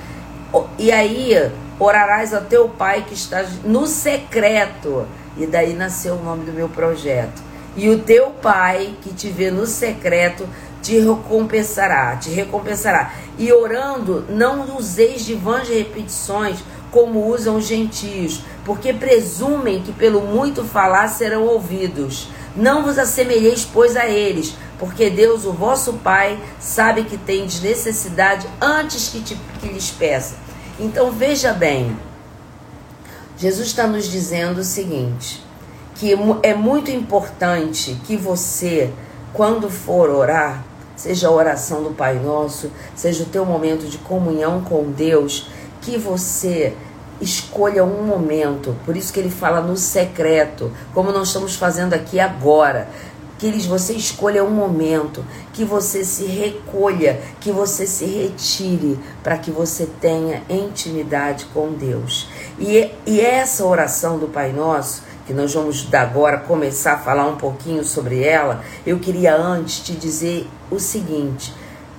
[0.78, 5.06] e aí orarás ao teu pai que está no secreto.
[5.38, 7.44] E daí nasceu o nome do meu projeto.
[7.76, 10.48] E o teu pai que te vê no secreto
[10.82, 13.12] te recompensará, te recompensará.
[13.38, 16.60] E orando, não useis de vãs repetições
[16.96, 22.30] como usam os gentios, porque presumem que pelo muito falar serão ouvidos.
[22.56, 28.48] Não vos assemelheis, pois, a eles, porque Deus, o vosso Pai, sabe que tendes necessidade
[28.62, 30.36] antes que, te, que lhes peça.
[30.80, 31.98] Então veja bem,
[33.38, 35.44] Jesus está nos dizendo o seguinte:
[35.96, 38.90] que é muito importante que você,
[39.34, 40.64] quando for orar,
[40.96, 45.50] seja a oração do Pai Nosso, seja o teu momento de comunhão com Deus,
[45.82, 46.74] que você
[47.22, 48.76] escolha um momento.
[48.86, 52.88] Por isso que ele fala no secreto, como nós estamos fazendo aqui agora
[53.38, 59.38] que eles, você escolha um momento, que você se recolha, que você se retire, para
[59.38, 62.28] que você tenha intimidade com Deus.
[62.58, 67.36] E, e essa oração do Pai Nosso, que nós vamos agora começar a falar um
[67.36, 71.54] pouquinho sobre ela, eu queria antes te dizer o seguinte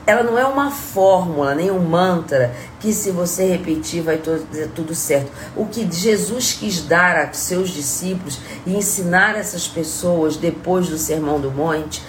[0.06, 4.38] ela não é uma fórmula, nem um mantra que se você repetir vai dar
[4.74, 5.32] tudo certo.
[5.56, 11.40] O que Jesus quis dar a seus discípulos e ensinar essas pessoas depois do Sermão
[11.40, 12.02] do Monte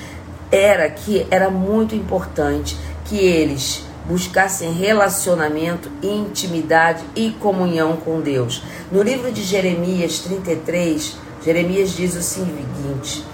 [0.51, 8.63] era que era muito importante que eles buscassem relacionamento, intimidade e comunhão com Deus.
[8.91, 13.25] No livro de Jeremias 33, Jeremias diz o seguinte: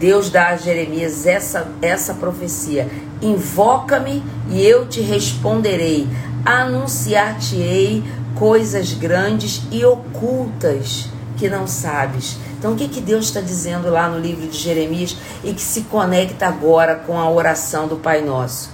[0.00, 2.88] Deus dá a Jeremias essa, essa profecia:
[3.20, 6.08] Invoca-me e eu te responderei,
[6.42, 8.02] anunciar-te-ei
[8.34, 12.38] coisas grandes e ocultas que não sabes.
[12.58, 15.82] Então, o que, que Deus está dizendo lá no livro de Jeremias e que se
[15.82, 18.70] conecta agora com a oração do Pai Nosso?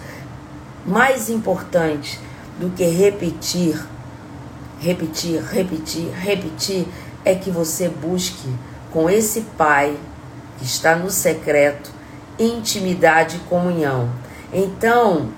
[0.86, 2.20] Mais importante
[2.60, 3.84] do que repetir,
[4.78, 6.86] repetir, repetir, repetir,
[7.24, 8.48] é que você busque
[8.92, 9.96] com esse Pai
[10.58, 11.90] que está no secreto,
[12.38, 14.10] intimidade e comunhão.
[14.52, 15.30] Então,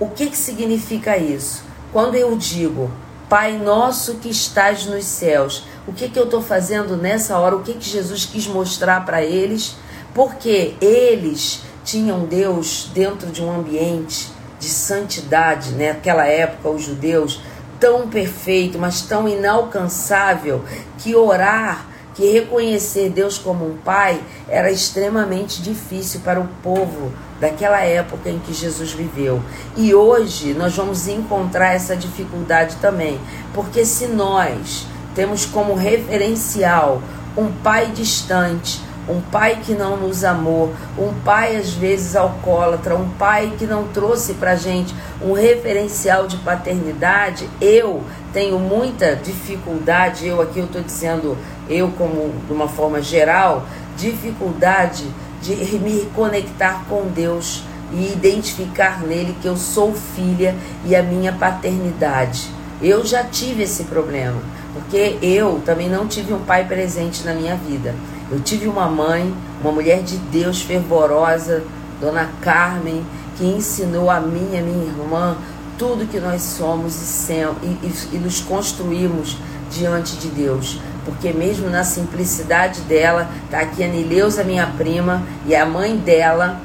[0.00, 1.64] o que, que significa isso?
[1.92, 2.90] Quando eu digo,
[3.28, 7.56] Pai nosso que estás nos céus, o que, que eu estou fazendo nessa hora?
[7.56, 9.76] O que, que Jesus quis mostrar para eles?
[10.14, 15.92] Porque eles tinham Deus dentro de um ambiente de santidade, né?
[15.92, 17.42] naquela época, os judeus,
[17.78, 20.64] tão perfeito, mas tão inalcançável,
[20.96, 21.86] que orar
[22.18, 28.40] que reconhecer Deus como um pai era extremamente difícil para o povo daquela época em
[28.40, 29.40] que Jesus viveu.
[29.76, 33.20] E hoje nós vamos encontrar essa dificuldade também,
[33.54, 37.00] porque se nós temos como referencial
[37.36, 43.08] um pai distante, um pai que não nos amou, um pai às vezes alcoólatra, um
[43.10, 44.92] pai que não trouxe para gente
[45.22, 48.02] um referencial de paternidade, eu
[48.32, 51.38] tenho muita dificuldade, eu aqui eu estou dizendo
[51.68, 53.66] eu como de uma forma geral,
[53.96, 55.06] dificuldade
[55.42, 57.62] de me conectar com Deus
[57.92, 60.54] e identificar nele que eu sou filha
[60.84, 62.50] e a minha paternidade.
[62.80, 64.40] Eu já tive esse problema,
[64.72, 67.94] porque eu também não tive um pai presente na minha vida.
[68.30, 71.64] Eu tive uma mãe, uma mulher de Deus fervorosa,
[72.00, 73.04] Dona Carmen,
[73.36, 75.36] que ensinou a mim e a minha irmã
[75.78, 79.36] tudo que nós somos e, e, e, e nos construímos
[79.70, 85.56] diante de Deus porque mesmo na simplicidade dela, tá aqui a Nileuza, minha prima, e
[85.56, 86.60] a mãe dela,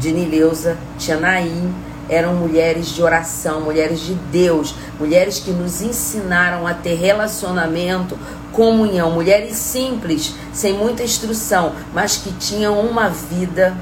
[0.00, 1.74] de Nileuza, Tia Naim,
[2.08, 8.18] eram mulheres de oração, mulheres de Deus, mulheres que nos ensinaram a ter relacionamento,
[8.50, 13.76] comunhão, mulheres simples, sem muita instrução, mas que tinham uma vida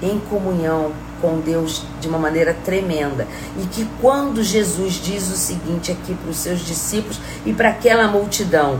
[0.00, 3.26] em comunhão com Deus de uma maneira tremenda.
[3.58, 8.06] E que quando Jesus diz o seguinte aqui para os seus discípulos e para aquela
[8.06, 8.78] multidão,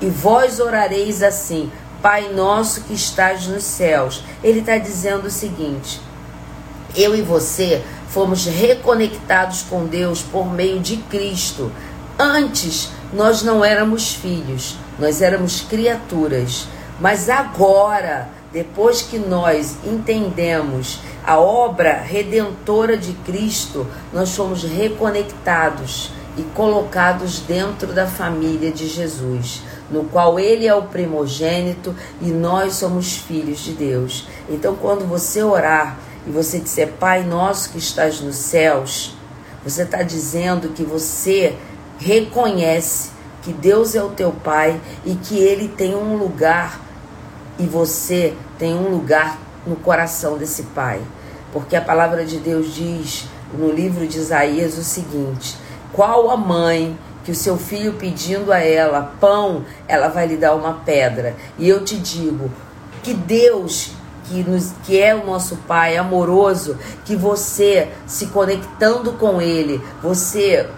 [0.00, 1.70] e vós orareis assim:
[2.02, 4.24] Pai nosso que estás nos céus.
[4.42, 6.00] Ele está dizendo o seguinte:
[6.96, 11.70] eu e você fomos reconectados com Deus por meio de Cristo.
[12.18, 16.66] Antes nós não éramos filhos, nós éramos criaturas.
[16.98, 26.42] Mas agora, depois que nós entendemos a obra redentora de Cristo, nós fomos reconectados e
[26.54, 33.16] colocados dentro da família de Jesus, no qual ele é o primogênito e nós somos
[33.16, 34.28] filhos de Deus.
[34.48, 39.14] Então, quando você orar e você disser Pai nosso que estás nos céus,
[39.64, 41.56] você está dizendo que você
[41.98, 43.10] reconhece
[43.42, 46.80] que Deus é o teu Pai e que Ele tem um lugar
[47.58, 51.00] e você tem um lugar no coração desse Pai.
[51.52, 55.56] Porque a palavra de Deus diz no livro de Isaías o seguinte:
[55.92, 60.54] Qual a mãe que o seu filho pedindo a ela pão, ela vai lhe dar
[60.54, 61.36] uma pedra?
[61.58, 62.50] E eu te digo
[63.02, 63.92] que Deus
[64.30, 70.68] que, nos, que é o nosso Pai amoroso, que você se conectando com Ele, você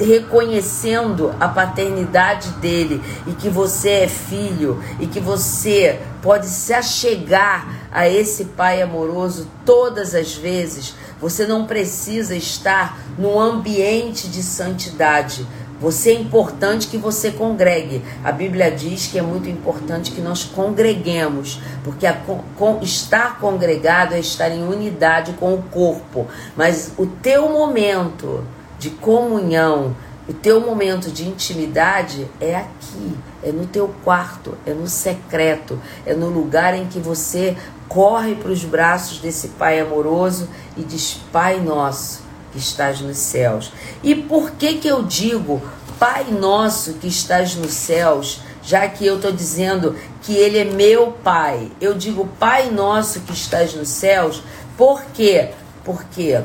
[0.00, 7.88] reconhecendo a paternidade dele e que você é filho e que você pode se achegar
[7.92, 10.94] a esse pai amoroso todas as vezes.
[11.20, 15.46] Você não precisa estar num ambiente de santidade.
[15.80, 18.02] Você é importante que você congregue.
[18.22, 24.14] A Bíblia diz que é muito importante que nós congreguemos, porque a, com, estar congregado
[24.14, 26.26] é estar em unidade com o corpo.
[26.54, 28.44] Mas o teu momento
[28.80, 29.94] de comunhão,
[30.26, 36.14] o teu momento de intimidade é aqui, é no teu quarto, é no secreto, é
[36.14, 37.56] no lugar em que você
[37.88, 42.22] corre para os braços desse Pai amoroso e diz: Pai nosso
[42.52, 43.70] que estás nos céus.
[44.02, 45.60] E por que que eu digo
[45.98, 48.40] Pai nosso que estás nos céus?
[48.62, 53.32] Já que eu estou dizendo que Ele é meu Pai, eu digo Pai nosso que
[53.32, 54.42] estás nos céus,
[54.76, 55.50] por quê?
[55.84, 56.40] Porque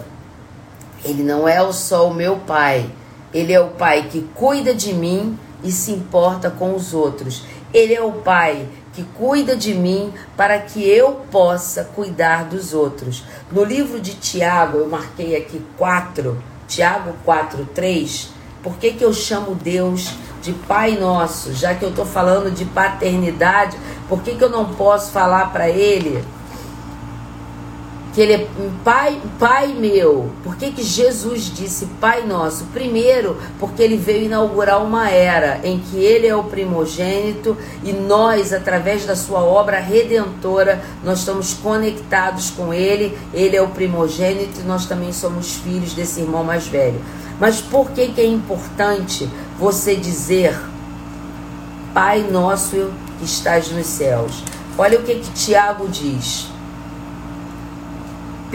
[1.05, 2.89] Ele não é só o meu Pai,
[3.31, 7.43] Ele é o Pai que cuida de mim e se importa com os outros.
[7.71, 13.23] Ele é o Pai que cuida de mim para que eu possa cuidar dos outros.
[13.51, 18.29] No livro de Tiago, eu marquei aqui 4, Tiago 4, 3.
[18.63, 21.53] Por que, que eu chamo Deus de Pai Nosso?
[21.53, 23.77] Já que eu estou falando de paternidade,
[24.09, 26.23] por que, que eu não posso falar para Ele
[28.15, 28.47] que ele é
[28.81, 30.31] pai, pai meu.
[30.41, 32.63] Por que, que Jesus disse Pai Nosso?
[32.71, 38.53] Primeiro, porque ele veio inaugurar uma era em que ele é o primogênito e nós,
[38.53, 43.17] através da sua obra redentora, nós estamos conectados com ele.
[43.33, 47.01] Ele é o primogênito e nós também somos filhos desse irmão mais velho.
[47.37, 50.57] Mas por que, que é importante você dizer
[51.93, 54.41] Pai Nosso que estás nos céus?
[54.77, 56.54] Olha o que, que Tiago diz.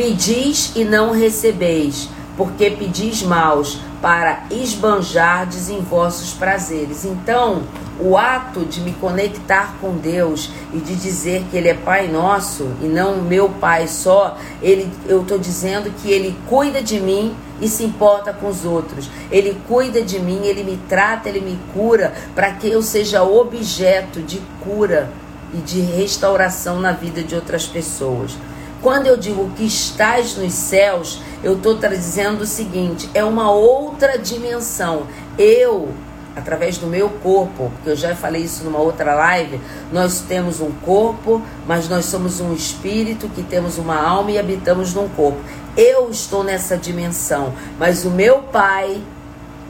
[0.01, 7.05] Pedis e não recebeis, porque pedis maus, para esbanjardes em vossos prazeres.
[7.05, 7.65] Então,
[8.01, 12.71] o ato de me conectar com Deus e de dizer que Ele é Pai nosso
[12.81, 17.69] e não meu Pai só, ele, eu estou dizendo que Ele cuida de mim e
[17.69, 19.11] se importa com os outros.
[19.31, 24.23] Ele cuida de mim, Ele me trata, Ele me cura, para que eu seja objeto
[24.23, 25.13] de cura
[25.53, 28.35] e de restauração na vida de outras pessoas.
[28.83, 34.18] Quando eu digo que estás nos céus, eu estou dizendo o seguinte: é uma outra
[34.18, 35.07] dimensão.
[35.37, 35.91] Eu,
[36.35, 39.61] através do meu corpo, porque eu já falei isso numa outra live,
[39.93, 44.95] nós temos um corpo, mas nós somos um espírito que temos uma alma e habitamos
[44.95, 45.39] num corpo.
[45.76, 49.03] Eu estou nessa dimensão, mas o meu Pai,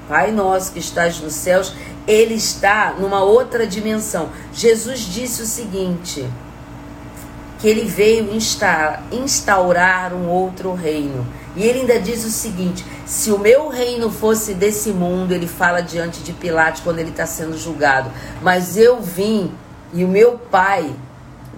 [0.08, 1.74] Pai nosso que estás nos céus,
[2.06, 4.28] ele está numa outra dimensão.
[4.52, 6.28] Jesus disse o seguinte:
[7.60, 8.30] que ele veio
[9.12, 11.26] instaurar um outro reino.
[11.54, 15.80] E ele ainda diz o seguinte: se o meu reino fosse desse mundo, ele fala
[15.80, 19.52] diante de Pilatos quando ele está sendo julgado, mas eu vim
[19.92, 20.88] e o meu pai,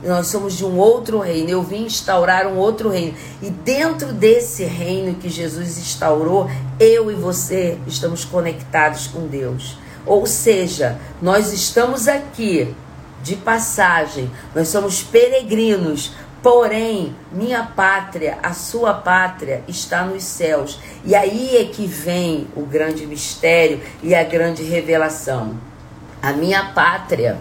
[0.02, 3.14] nós somos de um outro reino, eu vim instaurar um outro reino.
[3.42, 6.50] E dentro desse reino que Jesus instaurou,
[6.80, 9.76] eu e você estamos conectados com Deus.
[10.04, 12.74] Ou seja, nós estamos aqui
[13.22, 16.12] de passagem, nós somos peregrinos.
[16.42, 20.80] Porém, minha pátria, a sua pátria está nos céus.
[21.04, 25.54] E aí é que vem o grande mistério e a grande revelação.
[26.20, 27.40] A minha pátria,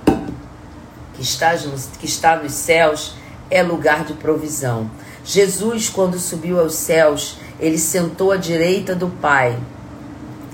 [1.16, 3.16] que está, nos, que está nos céus,
[3.50, 4.90] é lugar de provisão.
[5.26, 9.58] Jesus, quando subiu aos céus, ele sentou à direita do Pai.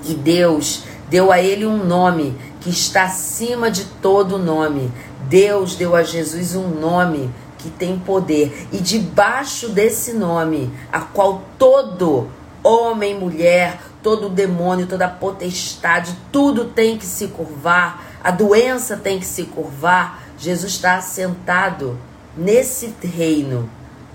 [0.06, 4.92] E Deus deu a ele um nome que está acima de todo nome,
[5.28, 11.42] Deus deu a Jesus um nome que tem poder, e debaixo desse nome, a qual
[11.58, 12.28] todo
[12.62, 19.26] homem, mulher, todo demônio, toda potestade, tudo tem que se curvar, a doença tem que
[19.26, 20.22] se curvar.
[20.38, 21.98] Jesus está assentado
[22.36, 23.68] nesse reino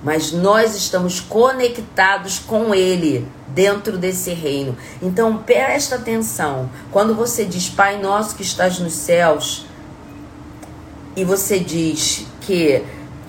[0.04, 4.76] mas nós estamos conectados com Ele dentro desse reino.
[5.02, 6.70] Então presta atenção.
[6.92, 9.66] Quando você diz Pai nosso que estás nos céus,
[11.16, 12.84] e você diz que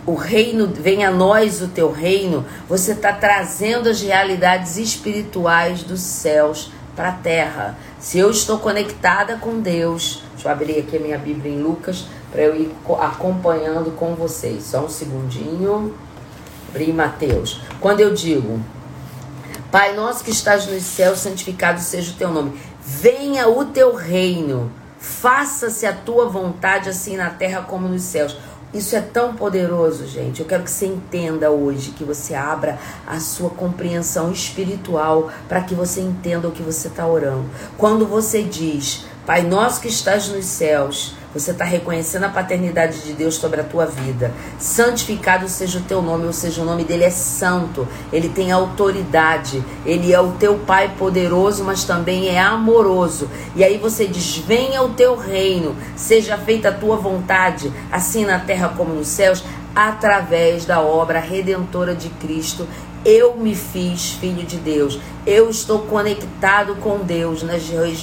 [0.07, 6.01] o reino, venha a nós o teu reino, você está trazendo as realidades espirituais dos
[6.01, 7.78] céus para a terra.
[7.99, 12.05] Se eu estou conectada com Deus, deixa eu abrir aqui a minha Bíblia em Lucas
[12.30, 14.64] para eu ir co- acompanhando com vocês.
[14.64, 15.95] Só um segundinho.
[16.68, 17.61] Abri Mateus.
[17.80, 18.61] Quando eu digo,
[19.70, 22.61] Pai nosso que estás nos céus, santificado seja o teu nome.
[22.80, 24.70] Venha o teu reino.
[25.05, 28.38] Faça-se a tua vontade, assim na terra como nos céus.
[28.72, 30.40] Isso é tão poderoso, gente.
[30.40, 35.74] Eu quero que você entenda hoje, que você abra a sua compreensão espiritual para que
[35.74, 37.44] você entenda o que você está orando.
[37.76, 43.12] Quando você diz, Pai nosso que estás nos céus, você está reconhecendo a paternidade de
[43.12, 44.32] Deus sobre a tua vida.
[44.59, 47.87] Santificado seja o teu nome, ou seja, o nome dele é santo.
[48.12, 49.62] Ele tem autoridade.
[49.85, 53.28] Ele é o teu Pai poderoso, mas também é amoroso.
[53.57, 58.39] E aí você diz: Venha o teu reino, seja feita a tua vontade, assim na
[58.39, 59.43] terra como nos céus,
[59.74, 62.66] através da obra redentora de Cristo.
[63.05, 64.98] Eu me fiz filho de Deus.
[65.26, 67.62] Eu estou conectado com Deus nas,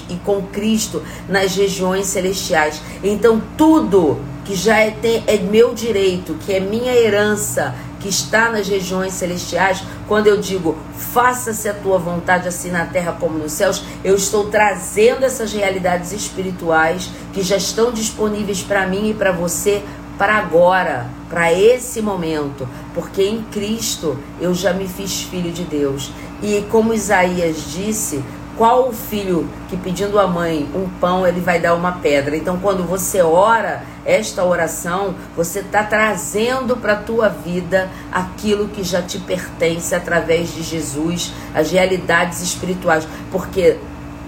[0.09, 2.81] e com Cristo nas regiões celestiais.
[3.03, 4.95] Então, tudo que já é,
[5.27, 10.75] é meu direito, que é minha herança, que está nas regiões celestiais, quando eu digo
[10.97, 16.11] faça-se a tua vontade assim na terra como nos céus, eu estou trazendo essas realidades
[16.11, 19.83] espirituais que já estão disponíveis para mim e para você
[20.17, 26.11] para agora, para esse momento, porque em Cristo eu já me fiz filho de Deus.
[26.43, 28.21] E como Isaías disse,
[28.57, 32.35] qual o filho que pedindo à mãe um pão, ele vai dar uma pedra?
[32.35, 38.83] Então, quando você ora esta oração, você está trazendo para a tua vida aquilo que
[38.83, 43.77] já te pertence através de Jesus, as realidades espirituais, porque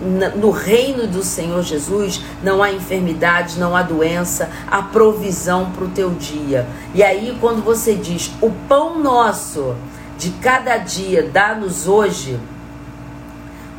[0.04, 5.90] no reino do Senhor Jesus não há enfermidade, não há doença, há provisão para o
[5.90, 6.68] teu dia.
[6.94, 9.76] E aí, quando você diz o pão nosso
[10.18, 12.40] de cada dia, dá-nos hoje,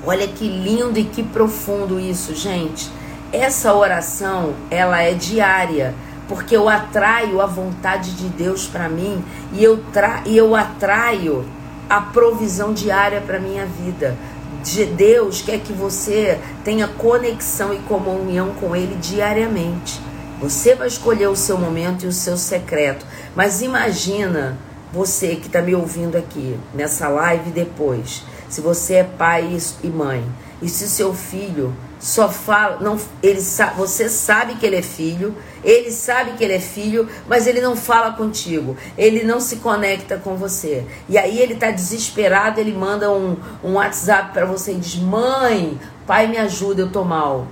[0.04, 2.90] olha que lindo e que profundo isso, gente.
[3.32, 5.94] Essa oração, ela é diária,
[6.28, 9.22] porque eu atraio a vontade de Deus para mim
[9.52, 11.44] e eu, tra e eu atraio
[11.88, 14.16] a provisão diária para minha vida.
[14.64, 20.00] De Deus quer que você tenha conexão e comunhão com Ele diariamente.
[20.40, 23.04] Você vai escolher o seu momento e o seu secreto.
[23.36, 24.56] Mas imagina
[24.90, 28.22] você que está me ouvindo aqui nessa live depois.
[28.48, 30.24] Se você é pai e mãe
[30.62, 31.74] e se seu filho
[32.04, 35.34] só fala, não, ele você sabe que ele é filho,
[35.64, 40.18] ele sabe que ele é filho, mas ele não fala contigo, ele não se conecta
[40.18, 40.84] com você.
[41.08, 45.80] E aí ele tá desesperado, ele manda um, um WhatsApp para você e diz: "Mãe,
[46.06, 47.46] pai, me ajuda, eu tô mal".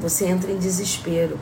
[0.00, 1.38] Você entra em desespero.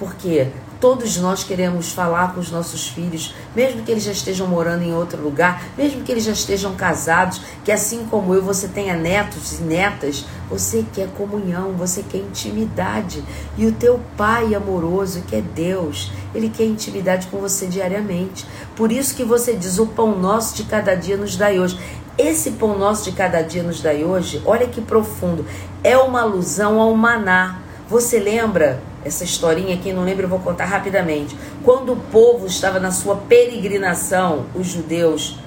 [0.00, 0.48] Por quê?
[0.80, 4.94] Todos nós queremos falar com os nossos filhos, mesmo que eles já estejam morando em
[4.94, 9.58] outro lugar, mesmo que eles já estejam casados, que assim como eu, você tenha netos
[9.58, 13.22] e netas, você quer comunhão, você quer intimidade.
[13.58, 18.46] E o teu pai amoroso, que é Deus, ele quer intimidade com você diariamente.
[18.74, 21.78] Por isso que você diz: o pão nosso de cada dia nos dai hoje.
[22.16, 25.44] Esse pão nosso de cada dia nos dai hoje, olha que profundo,
[25.84, 27.60] é uma alusão ao maná.
[27.86, 29.76] Você lembra essa historinha?
[29.76, 31.36] Quem não lembra, eu vou contar rapidamente.
[31.64, 35.38] Quando o povo estava na sua peregrinação, os judeus,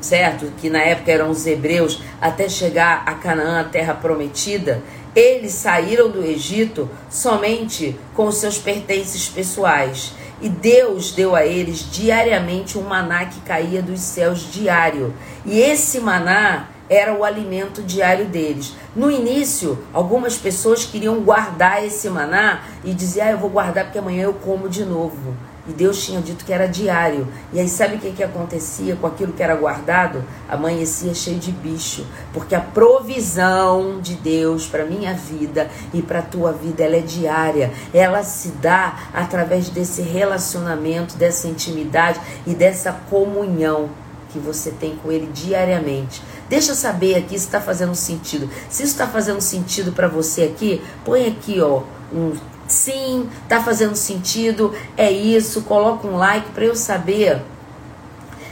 [0.00, 0.52] certo?
[0.60, 4.82] Que na época eram os hebreus, até chegar a Canaã, a terra prometida,
[5.14, 10.12] eles saíram do Egito somente com os seus pertences pessoais.
[10.40, 15.14] E Deus deu a eles diariamente um maná que caía dos céus diário.
[15.44, 18.74] E esse maná era o alimento diário deles.
[18.94, 23.98] No início, algumas pessoas queriam guardar esse maná e diziam: ah, eu vou guardar porque
[23.98, 25.34] amanhã eu como de novo.
[25.66, 27.28] E Deus tinha dito que era diário.
[27.52, 30.24] E aí, sabe o que, que acontecia com aquilo que era guardado?
[30.48, 32.04] Amanhecia cheio de bicho.
[32.32, 37.70] Porque a provisão de Deus para minha vida e para tua vida, ela é diária.
[37.94, 43.88] Ela se dá através desse relacionamento, dessa intimidade e dessa comunhão
[44.32, 46.22] que você tem com Ele diariamente.
[46.52, 48.46] Deixa saber aqui se está fazendo sentido.
[48.68, 51.80] Se isso está fazendo sentido para você aqui, põe aqui ó
[52.12, 52.34] um
[52.68, 57.40] sim, tá fazendo sentido, é isso, coloca um like para eu saber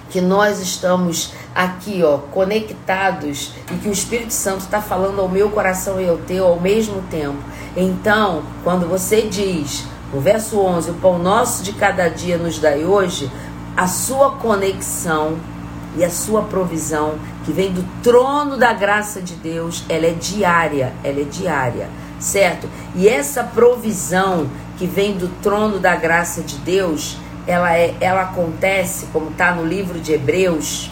[0.09, 5.51] que nós estamos aqui, ó, conectados e que o Espírito Santo está falando ao meu
[5.51, 7.37] coração e ao teu ao mesmo tempo.
[7.77, 12.83] Então, quando você diz no verso 11, o pão nosso de cada dia nos dai
[12.83, 13.31] hoje,
[13.77, 15.37] a sua conexão
[15.97, 20.93] e a sua provisão que vem do trono da graça de Deus, ela é diária,
[21.03, 21.89] ela é diária,
[22.19, 22.69] certo?
[22.95, 27.17] E essa provisão que vem do trono da graça de Deus,
[27.47, 30.91] ela é, ela acontece como está no livro de Hebreus.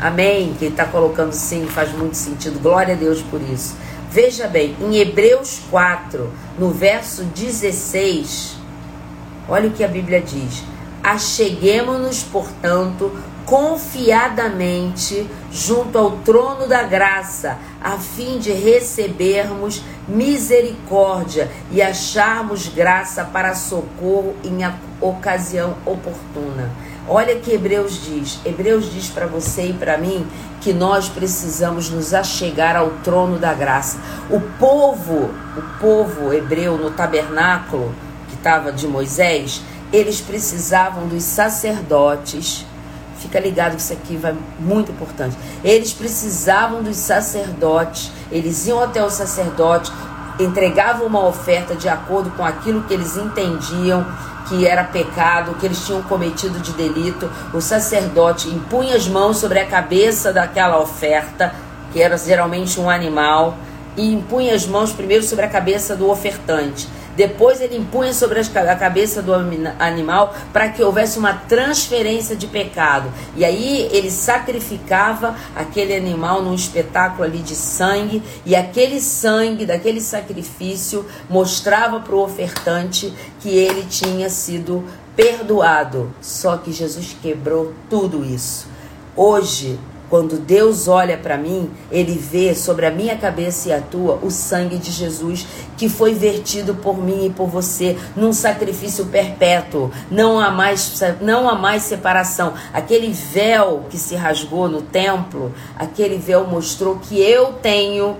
[0.00, 0.54] Amém?
[0.58, 2.60] Quem está colocando sim faz muito sentido.
[2.60, 3.76] Glória a Deus por isso.
[4.10, 8.56] Veja bem, em Hebreus 4, no verso 16,
[9.48, 10.62] olha o que a Bíblia diz:
[11.02, 13.10] Acheguemos-nos, portanto,
[13.46, 23.54] confiadamente junto ao trono da graça, a fim de recebermos misericórdia e acharmos graça para
[23.54, 24.58] socorro em
[25.00, 26.70] ocasião oportuna.
[27.06, 28.40] Olha que Hebreus diz.
[28.46, 30.26] Hebreus diz para você e para mim
[30.62, 33.98] que nós precisamos nos achegar ao trono da graça.
[34.30, 37.94] O povo, o povo hebreu no tabernáculo
[38.28, 39.60] que estava de Moisés,
[39.92, 42.64] eles precisavam dos sacerdotes
[43.24, 45.34] Fica ligado que isso aqui vai muito importante.
[45.64, 49.90] Eles precisavam dos sacerdotes, eles iam até o sacerdote,
[50.38, 54.06] entregavam uma oferta de acordo com aquilo que eles entendiam
[54.46, 57.30] que era pecado, que eles tinham cometido de delito.
[57.54, 61.54] O sacerdote impunha as mãos sobre a cabeça daquela oferta,
[61.94, 63.56] que era geralmente um animal,
[63.96, 66.86] e impunha as mãos primeiro sobre a cabeça do ofertante.
[67.16, 69.32] Depois ele impunha sobre a cabeça do
[69.78, 73.12] animal para que houvesse uma transferência de pecado.
[73.36, 80.00] E aí ele sacrificava aquele animal num espetáculo ali de sangue, e aquele sangue daquele
[80.00, 84.84] sacrifício mostrava para o ofertante que ele tinha sido
[85.14, 86.12] perdoado.
[86.20, 88.66] Só que Jesus quebrou tudo isso.
[89.16, 89.78] Hoje
[90.14, 94.30] quando Deus olha para mim, ele vê sobre a minha cabeça e a tua o
[94.30, 95.44] sangue de Jesus
[95.76, 99.90] que foi vertido por mim e por você num sacrifício perpétuo.
[100.08, 102.54] Não há mais não há mais separação.
[102.72, 108.16] Aquele véu que se rasgou no templo, aquele véu mostrou que eu tenho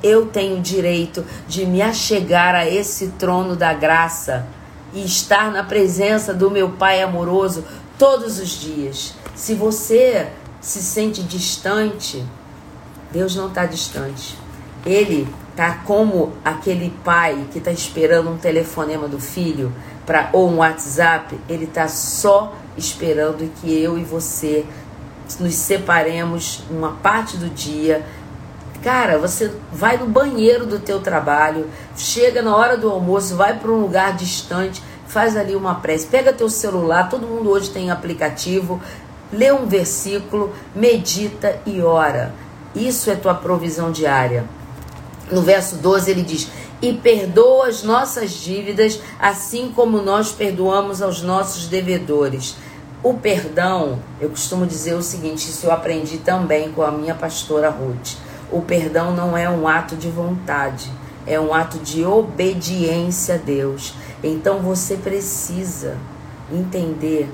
[0.00, 4.46] eu tenho direito de me achegar a esse trono da graça
[4.92, 7.64] e estar na presença do meu Pai amoroso
[7.98, 9.12] todos os dias.
[9.34, 10.28] Se você
[10.64, 12.24] se sente distante,
[13.12, 14.34] Deus não está distante.
[14.84, 19.70] Ele está como aquele pai que está esperando um telefonema do filho
[20.06, 21.38] para ou um WhatsApp.
[21.50, 24.64] Ele está só esperando que eu e você
[25.38, 28.02] nos separemos uma parte do dia.
[28.82, 33.70] Cara, você vai no banheiro do teu trabalho, chega na hora do almoço, vai para
[33.70, 38.80] um lugar distante, faz ali uma prece, pega teu celular, todo mundo hoje tem aplicativo,
[39.34, 42.34] lê um versículo, medita e ora.
[42.74, 44.44] Isso é tua provisão diária.
[45.30, 46.48] No verso 12 ele diz:
[46.80, 52.56] E perdoa as nossas dívidas, assim como nós perdoamos aos nossos devedores.
[53.02, 57.68] O perdão, eu costumo dizer o seguinte: isso eu aprendi também com a minha pastora
[57.68, 58.16] Ruth.
[58.50, 60.90] O perdão não é um ato de vontade,
[61.26, 63.94] é um ato de obediência a Deus.
[64.22, 65.96] Então você precisa
[66.52, 67.28] entender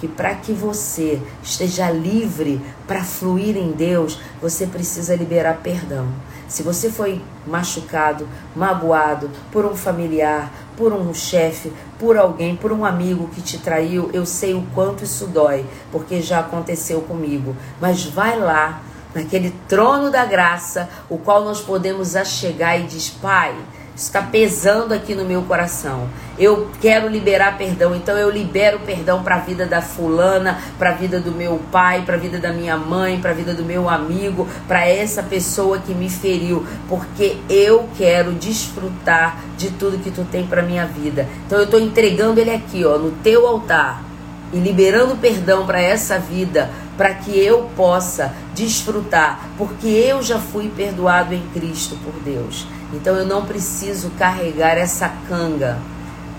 [0.00, 6.08] que para que você esteja livre para fluir em Deus, você precisa liberar perdão.
[6.48, 12.84] Se você foi machucado, magoado por um familiar, por um chefe, por alguém, por um
[12.84, 17.56] amigo que te traiu, eu sei o quanto isso dói, porque já aconteceu comigo.
[17.80, 18.82] Mas vai lá,
[19.14, 23.54] naquele trono da graça, o qual nós podemos achegar e diz: Pai,
[23.96, 26.08] está pesando aqui no meu coração.
[26.38, 30.94] Eu quero liberar perdão, então eu libero perdão para a vida da fulana, para a
[30.94, 33.88] vida do meu pai, para a vida da minha mãe, para a vida do meu
[33.88, 40.24] amigo, para essa pessoa que me feriu, porque eu quero desfrutar de tudo que tu
[40.24, 41.28] tem para minha vida.
[41.46, 44.13] Então eu estou entregando ele aqui, ó, no teu altar
[44.54, 50.70] e liberando perdão para essa vida, para que eu possa desfrutar, porque eu já fui
[50.74, 52.64] perdoado em Cristo por Deus.
[52.92, 55.76] Então eu não preciso carregar essa canga.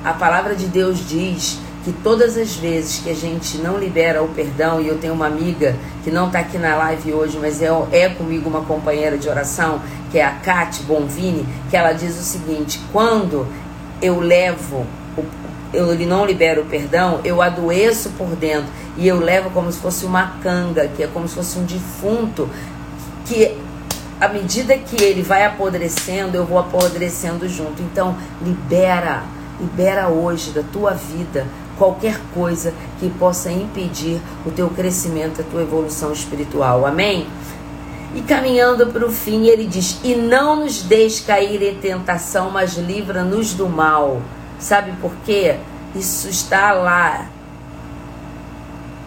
[0.03, 4.29] A palavra de Deus diz que todas as vezes que a gente não libera o
[4.29, 7.67] perdão, e eu tenho uma amiga que não está aqui na live hoje, mas é,
[7.91, 12.23] é comigo uma companheira de oração, que é a Kate Bonvini, que ela diz o
[12.23, 13.45] seguinte: quando
[14.01, 14.87] eu levo,
[15.75, 20.05] eu não libero o perdão, eu adoeço por dentro e eu levo como se fosse
[20.05, 22.49] uma canga, que é como se fosse um defunto,
[23.25, 23.57] que
[24.19, 27.81] à medida que ele vai apodrecendo, eu vou apodrecendo junto.
[27.81, 29.23] Então, libera,
[29.59, 31.45] libera hoje da tua vida
[31.77, 36.85] qualquer coisa que possa impedir o teu crescimento, a tua evolução espiritual.
[36.85, 37.27] Amém?
[38.15, 42.75] E caminhando para o fim, ele diz: E não nos deixe cair em tentação, mas
[42.75, 44.21] livra-nos do mal.
[44.59, 45.57] Sabe por quê?
[45.95, 47.29] Isso está lá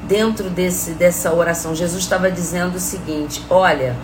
[0.08, 1.74] dentro desse, dessa oração.
[1.74, 3.96] Jesus estava dizendo o seguinte: olha,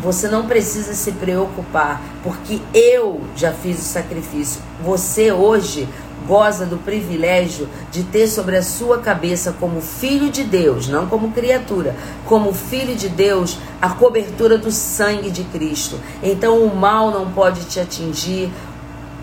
[0.00, 4.60] você não precisa se preocupar, porque eu já fiz o sacrifício.
[4.82, 5.88] Você hoje
[6.26, 11.32] goza do privilégio de ter sobre a sua cabeça, como filho de Deus, não como
[11.32, 11.94] criatura,
[12.24, 16.00] como filho de Deus, a cobertura do sangue de Cristo.
[16.22, 18.50] Então o mal não pode te atingir,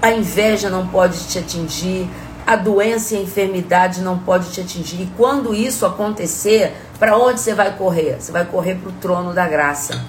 [0.02, 2.10] a inveja não pode te atingir,
[2.46, 5.04] a doença e a enfermidade não pode te atingir.
[5.04, 8.20] E quando isso acontecer, para onde você vai correr?
[8.20, 10.04] Você vai correr para o trono da graça.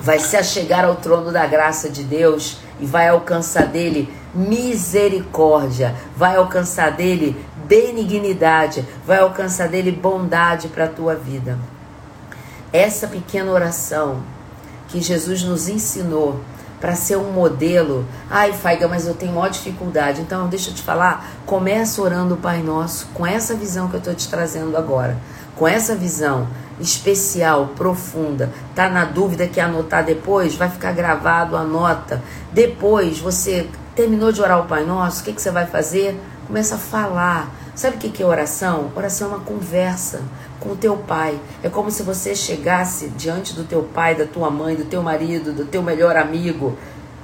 [0.00, 6.36] Vai se achegar ao trono da graça de Deus e vai alcançar dele misericórdia, vai
[6.36, 7.36] alcançar dele
[7.66, 11.56] benignidade, vai alcançar dele bondade para a tua vida.
[12.72, 14.22] Essa pequena oração
[14.94, 16.38] que Jesus nos ensinou
[16.80, 18.06] para ser um modelo.
[18.30, 20.20] Ai, Faiga, mas eu tenho maior dificuldade.
[20.20, 23.98] Então, deixa eu te falar, começa orando o Pai Nosso com essa visão que eu
[23.98, 25.18] estou te trazendo agora.
[25.56, 26.46] Com essa visão
[26.78, 28.52] especial, profunda.
[28.72, 30.54] Tá na dúvida que anotar depois?
[30.54, 32.22] Vai ficar gravado, anota.
[32.52, 36.20] Depois, você terminou de orar o Pai Nosso, o que, que você vai fazer?
[36.46, 37.50] Começa a falar.
[37.74, 38.92] Sabe o que, que é oração?
[38.94, 40.20] Oração é uma conversa
[40.60, 41.38] com o teu pai.
[41.62, 45.52] É como se você chegasse diante do teu pai, da tua mãe, do teu marido,
[45.52, 46.76] do teu melhor amigo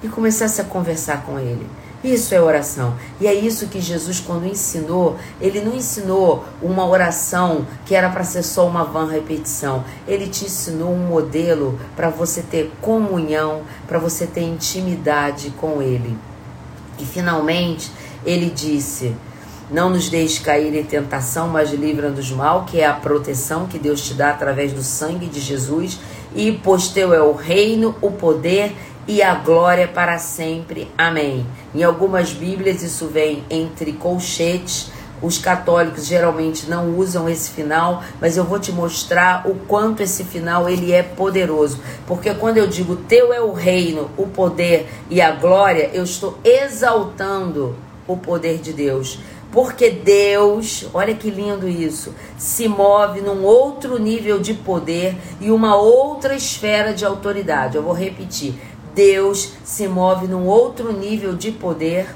[0.02, 1.66] e começasse a conversar com ele.
[2.02, 2.94] Isso é oração.
[3.20, 8.24] E é isso que Jesus, quando ensinou, ele não ensinou uma oração que era para
[8.24, 9.84] ser só uma vã repetição.
[10.08, 16.16] Ele te ensinou um modelo para você ter comunhão, para você ter intimidade com ele.
[16.98, 17.92] E finalmente,
[18.24, 19.14] ele disse:
[19.70, 23.78] Não nos deixe cair em tentação, mas livra-nos do mal, que é a proteção que
[23.78, 25.98] Deus te dá através do sangue de Jesus.
[26.34, 28.72] E pois teu é o reino, o poder
[29.06, 30.88] e a glória para sempre.
[30.98, 31.46] Amém.
[31.72, 34.90] Em algumas Bíblias isso vem entre colchetes.
[35.22, 40.24] Os católicos geralmente não usam esse final, mas eu vou te mostrar o quanto esse
[40.24, 41.78] final ele é poderoso.
[42.06, 46.38] Porque quando eu digo teu é o reino, o poder e a glória, eu estou
[46.42, 47.76] exaltando
[48.06, 49.18] o poder de Deus.
[49.52, 55.74] Porque Deus, olha que lindo isso, se move num outro nível de poder e uma
[55.74, 57.76] outra esfera de autoridade.
[57.76, 58.54] Eu vou repetir.
[58.94, 62.14] Deus se move num outro nível de poder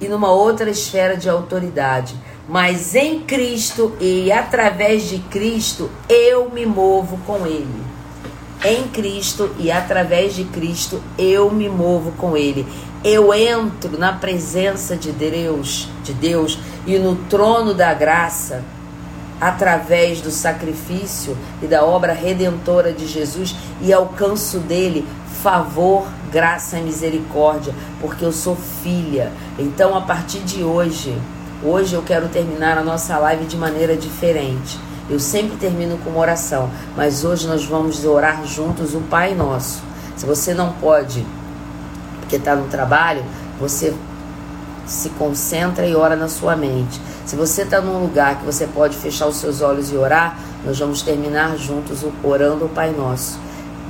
[0.00, 2.14] e numa outra esfera de autoridade.
[2.48, 7.82] Mas em Cristo e através de Cristo eu me movo com Ele.
[8.64, 12.66] Em Cristo e através de Cristo eu me movo com Ele.
[13.04, 18.62] Eu entro na presença de Deus, de Deus e no trono da graça
[19.38, 25.06] através do sacrifício e da obra redentora de Jesus e alcanço dele
[25.42, 29.30] favor, graça e misericórdia, porque eu sou filha.
[29.58, 31.14] Então, a partir de hoje,
[31.62, 34.80] hoje eu quero terminar a nossa live de maneira diferente.
[35.10, 39.82] Eu sempre termino com uma oração, mas hoje nós vamos orar juntos o Pai Nosso.
[40.16, 41.26] Se você não pode,
[42.34, 43.24] porque está no trabalho,
[43.60, 43.94] você
[44.86, 47.00] se concentra e ora na sua mente.
[47.24, 50.78] Se você está num lugar que você pode fechar os seus olhos e orar, nós
[50.78, 53.38] vamos terminar juntos orando o Pai Nosso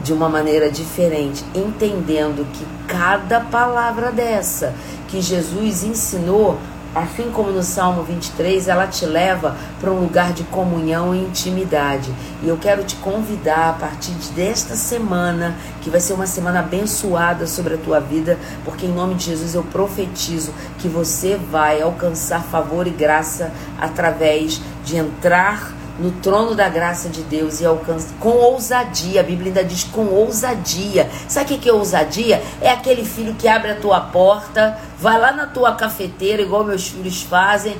[0.02, 4.74] de uma maneira diferente, entendendo que cada palavra dessa
[5.08, 6.58] que Jesus ensinou,
[6.94, 12.12] assim como no Salmo 23, ela te leva para um lugar de comunhão e intimidade.
[12.42, 17.46] E eu quero te convidar a partir desta semana, que vai ser uma semana abençoada
[17.46, 22.42] sobre a tua vida, porque em nome de Jesus eu profetizo que você vai alcançar
[22.42, 28.30] favor e graça através de entrar no trono da graça de Deus e alcança com
[28.30, 29.20] ousadia.
[29.20, 31.08] A Bíblia ainda diz com ousadia.
[31.28, 32.42] Sabe o que é ousadia?
[32.60, 36.88] É aquele filho que abre a tua porta, vai lá na tua cafeteira, igual meus
[36.88, 37.76] filhos fazem,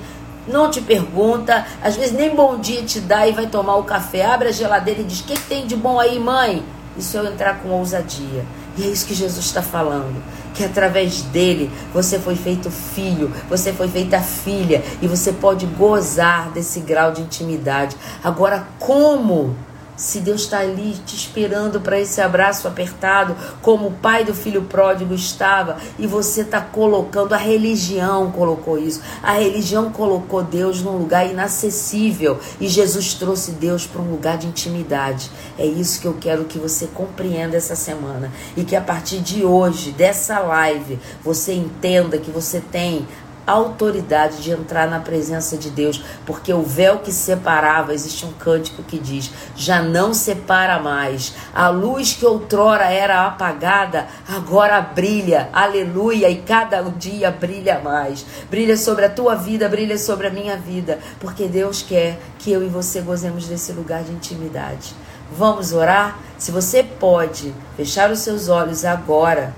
[0.46, 4.26] não te pergunta, às vezes nem bom dia te dá e vai tomar o café,
[4.26, 6.62] abre a geladeira e diz: O que, tem de bom aí, mãe?
[6.96, 8.44] Isso é eu entrar com ousadia.
[8.76, 10.22] E é isso que Jesus está falando.
[10.54, 16.50] Que através dele você foi feito filho, você foi feita filha e você pode gozar
[16.50, 17.96] desse grau de intimidade.
[18.22, 19.56] Agora, como?
[19.96, 24.62] Se Deus está ali te esperando para esse abraço apertado, como o pai do filho
[24.62, 30.98] pródigo estava, e você está colocando, a religião colocou isso, a religião colocou Deus num
[30.98, 35.30] lugar inacessível e Jesus trouxe Deus para um lugar de intimidade.
[35.56, 39.44] É isso que eu quero que você compreenda essa semana e que a partir de
[39.44, 43.06] hoje, dessa live, você entenda que você tem
[43.46, 48.82] autoridade de entrar na presença de Deus, porque o véu que separava, existe um cântico
[48.82, 51.34] que diz: já não separa mais.
[51.54, 55.48] A luz que outrora era apagada, agora brilha.
[55.52, 56.28] Aleluia!
[56.28, 58.24] E cada dia brilha mais.
[58.50, 62.62] Brilha sobre a tua vida, brilha sobre a minha vida, porque Deus quer que eu
[62.62, 64.94] e você gozemos desse lugar de intimidade.
[65.36, 66.18] Vamos orar?
[66.38, 69.54] Se você pode fechar os seus olhos agora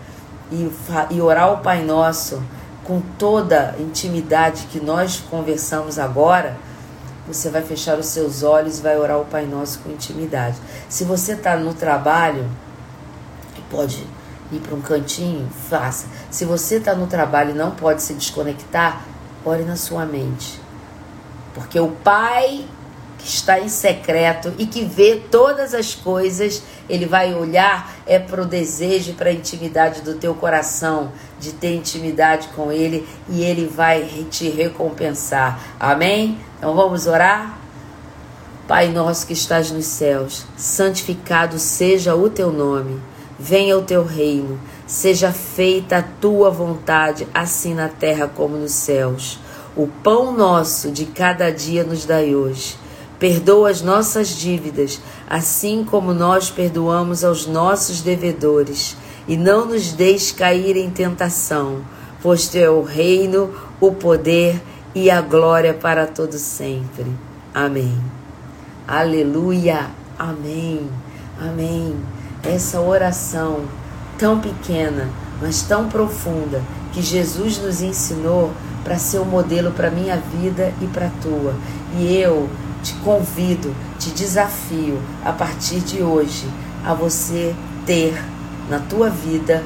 [0.50, 0.70] e,
[1.10, 2.42] e orar o Pai Nosso
[2.86, 6.56] com toda a intimidade que nós conversamos agora,
[7.26, 10.56] você vai fechar os seus olhos e vai orar o Pai Nosso com intimidade.
[10.88, 12.48] Se você está no trabalho,
[13.68, 14.06] pode
[14.52, 16.06] ir para um cantinho, faça.
[16.30, 19.04] Se você está no trabalho e não pode se desconectar,
[19.44, 20.60] ore na sua mente.
[21.52, 22.64] Porque o Pai
[23.26, 28.40] que está em secreto e que vê todas as coisas, ele vai olhar é para
[28.40, 33.66] o desejo, para a intimidade do teu coração, de ter intimidade com ele e ele
[33.66, 35.58] vai te recompensar.
[35.80, 36.38] Amém?
[36.56, 37.58] Então vamos orar?
[38.68, 43.00] Pai nosso que estás nos céus, santificado seja o teu nome.
[43.36, 49.40] Venha o teu reino, seja feita a tua vontade, assim na terra como nos céus.
[49.76, 52.85] O pão nosso de cada dia nos dai hoje.
[53.18, 58.96] Perdoa as nossas dívidas, assim como nós perdoamos aos nossos devedores.
[59.26, 61.80] E não nos deixes cair em tentação,
[62.22, 64.60] pois teu é o reino, o poder
[64.94, 67.06] e a glória para todo sempre.
[67.54, 67.98] Amém.
[68.86, 69.90] Aleluia.
[70.18, 70.88] Amém.
[71.40, 71.96] Amém.
[72.42, 73.64] Essa oração
[74.18, 75.08] tão pequena,
[75.40, 76.62] mas tão profunda,
[76.92, 78.52] que Jesus nos ensinou
[78.82, 81.54] para ser o um modelo para minha vida e para a tua.
[81.98, 82.48] E eu
[82.86, 86.46] te convido, te desafio a partir de hoje
[86.84, 87.52] a você
[87.84, 88.16] ter
[88.70, 89.64] na tua vida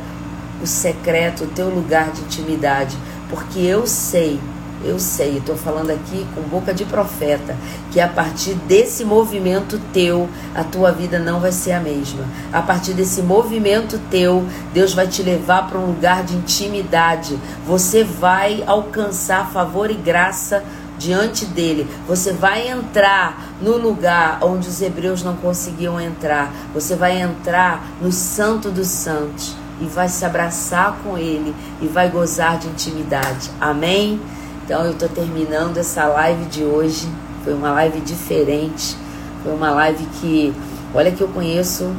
[0.62, 2.96] o secreto, o teu lugar de intimidade,
[3.28, 4.40] porque eu sei
[4.82, 7.54] eu sei, estou falando aqui com boca de profeta,
[7.90, 12.24] que a partir desse movimento teu, a tua vida não vai ser a mesma.
[12.50, 14.42] A partir desse movimento teu,
[14.72, 17.38] Deus vai te levar para um lugar de intimidade.
[17.66, 20.64] Você vai alcançar favor e graça
[21.00, 21.88] diante dele.
[22.06, 26.52] Você vai entrar no lugar onde os hebreus não conseguiam entrar.
[26.74, 32.10] Você vai entrar no Santo dos Santos e vai se abraçar com ele e vai
[32.10, 33.50] gozar de intimidade.
[33.58, 34.20] Amém?
[34.62, 37.08] Então eu estou terminando essa live de hoje.
[37.42, 38.94] Foi uma live diferente.
[39.42, 40.54] Foi uma live que,
[40.94, 41.90] olha que eu conheço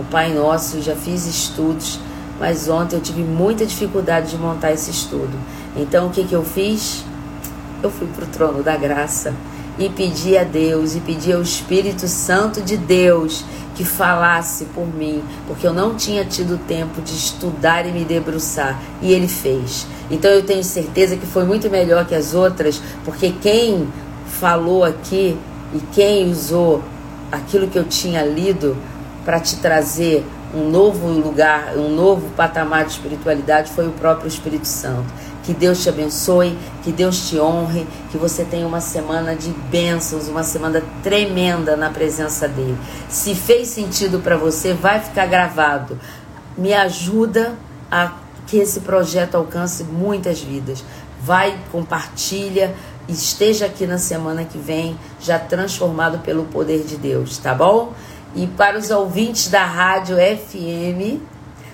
[0.00, 2.00] o Pai Nosso, já fiz estudos,
[2.38, 5.36] mas ontem eu tive muita dificuldade de montar esse estudo.
[5.76, 7.04] Então o que, que eu fiz?
[7.82, 9.32] Eu fui para o trono da graça
[9.78, 13.44] e pedi a Deus e pedi ao Espírito Santo de Deus
[13.76, 18.76] que falasse por mim, porque eu não tinha tido tempo de estudar e me debruçar,
[19.00, 19.86] e ele fez.
[20.10, 23.86] Então eu tenho certeza que foi muito melhor que as outras, porque quem
[24.26, 25.38] falou aqui
[25.72, 26.82] e quem usou
[27.30, 28.76] aquilo que eu tinha lido
[29.24, 34.66] para te trazer um novo lugar, um novo patamar de espiritualidade foi o próprio Espírito
[34.66, 35.06] Santo.
[35.48, 40.28] Que Deus te abençoe, que Deus te honre, que você tenha uma semana de bênçãos,
[40.28, 42.76] uma semana tremenda na presença dele.
[43.08, 45.98] Se fez sentido para você, vai ficar gravado.
[46.54, 47.54] Me ajuda
[47.90, 48.12] a
[48.46, 50.84] que esse projeto alcance muitas vidas.
[51.22, 52.74] Vai, compartilha,
[53.08, 57.94] esteja aqui na semana que vem, já transformado pelo poder de Deus, tá bom?
[58.36, 61.22] E para os ouvintes da Rádio FM,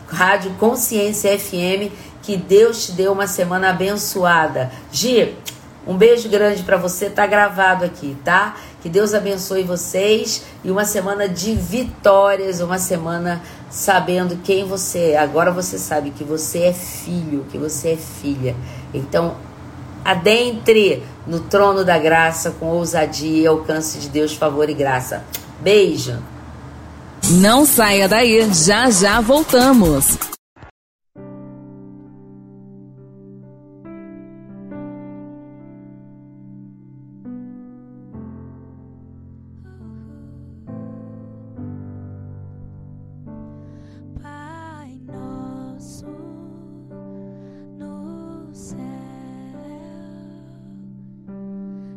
[0.06, 1.90] Rádio Consciência FM,
[2.24, 4.70] que Deus te dê uma semana abençoada.
[4.90, 5.36] Gi,
[5.86, 8.56] um beijo grande para você, tá gravado aqui, tá?
[8.82, 15.18] Que Deus abençoe vocês e uma semana de vitórias, uma semana sabendo quem você é.
[15.18, 18.56] Agora você sabe que você é filho, que você é filha.
[18.94, 19.36] Então,
[20.02, 25.24] adentre no trono da graça com ousadia e alcance de Deus, favor e graça.
[25.60, 26.18] Beijo.
[27.30, 30.33] Não saia daí, já já voltamos.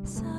[0.07, 0.36] Santo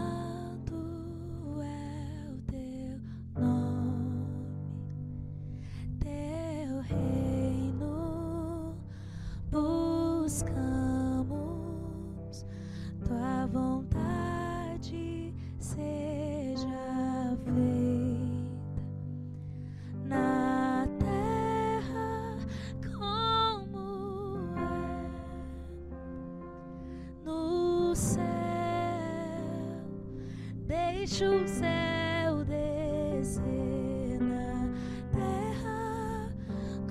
[31.09, 34.69] Deixa o céu descer na
[35.11, 36.31] terra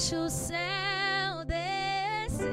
[0.00, 2.48] Deixa o céu descer.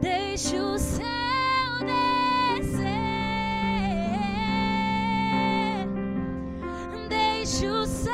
[0.00, 1.06] Deixa o céu
[1.86, 2.96] descer.
[7.08, 8.12] Deixa o céu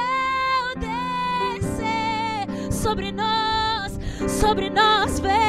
[0.77, 3.99] descer sobre nós,
[4.29, 5.41] sobre nós vem,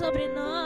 [0.00, 0.59] sobre nós.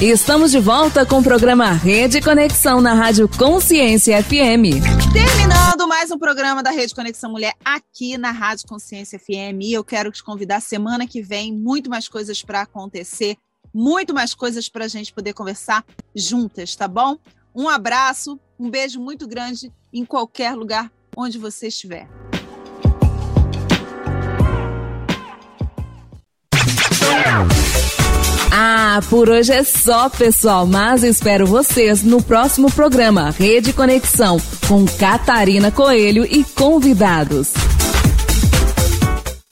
[0.00, 4.78] Estamos de volta com o programa Rede Conexão na Rádio Consciência FM.
[5.12, 9.60] Terminando mais um programa da Rede Conexão Mulher aqui na Rádio Consciência FM.
[9.60, 13.36] E eu quero te convidar semana que vem, muito mais coisas para acontecer,
[13.74, 15.84] muito mais coisas para a gente poder conversar
[16.14, 17.16] juntas, tá bom?
[17.52, 22.08] Um abraço, um beijo muito grande em qualquer lugar onde você estiver.
[28.50, 34.84] Ah, por hoje é só, pessoal, mas espero vocês no próximo programa Rede Conexão com
[34.86, 37.52] Catarina Coelho e convidados.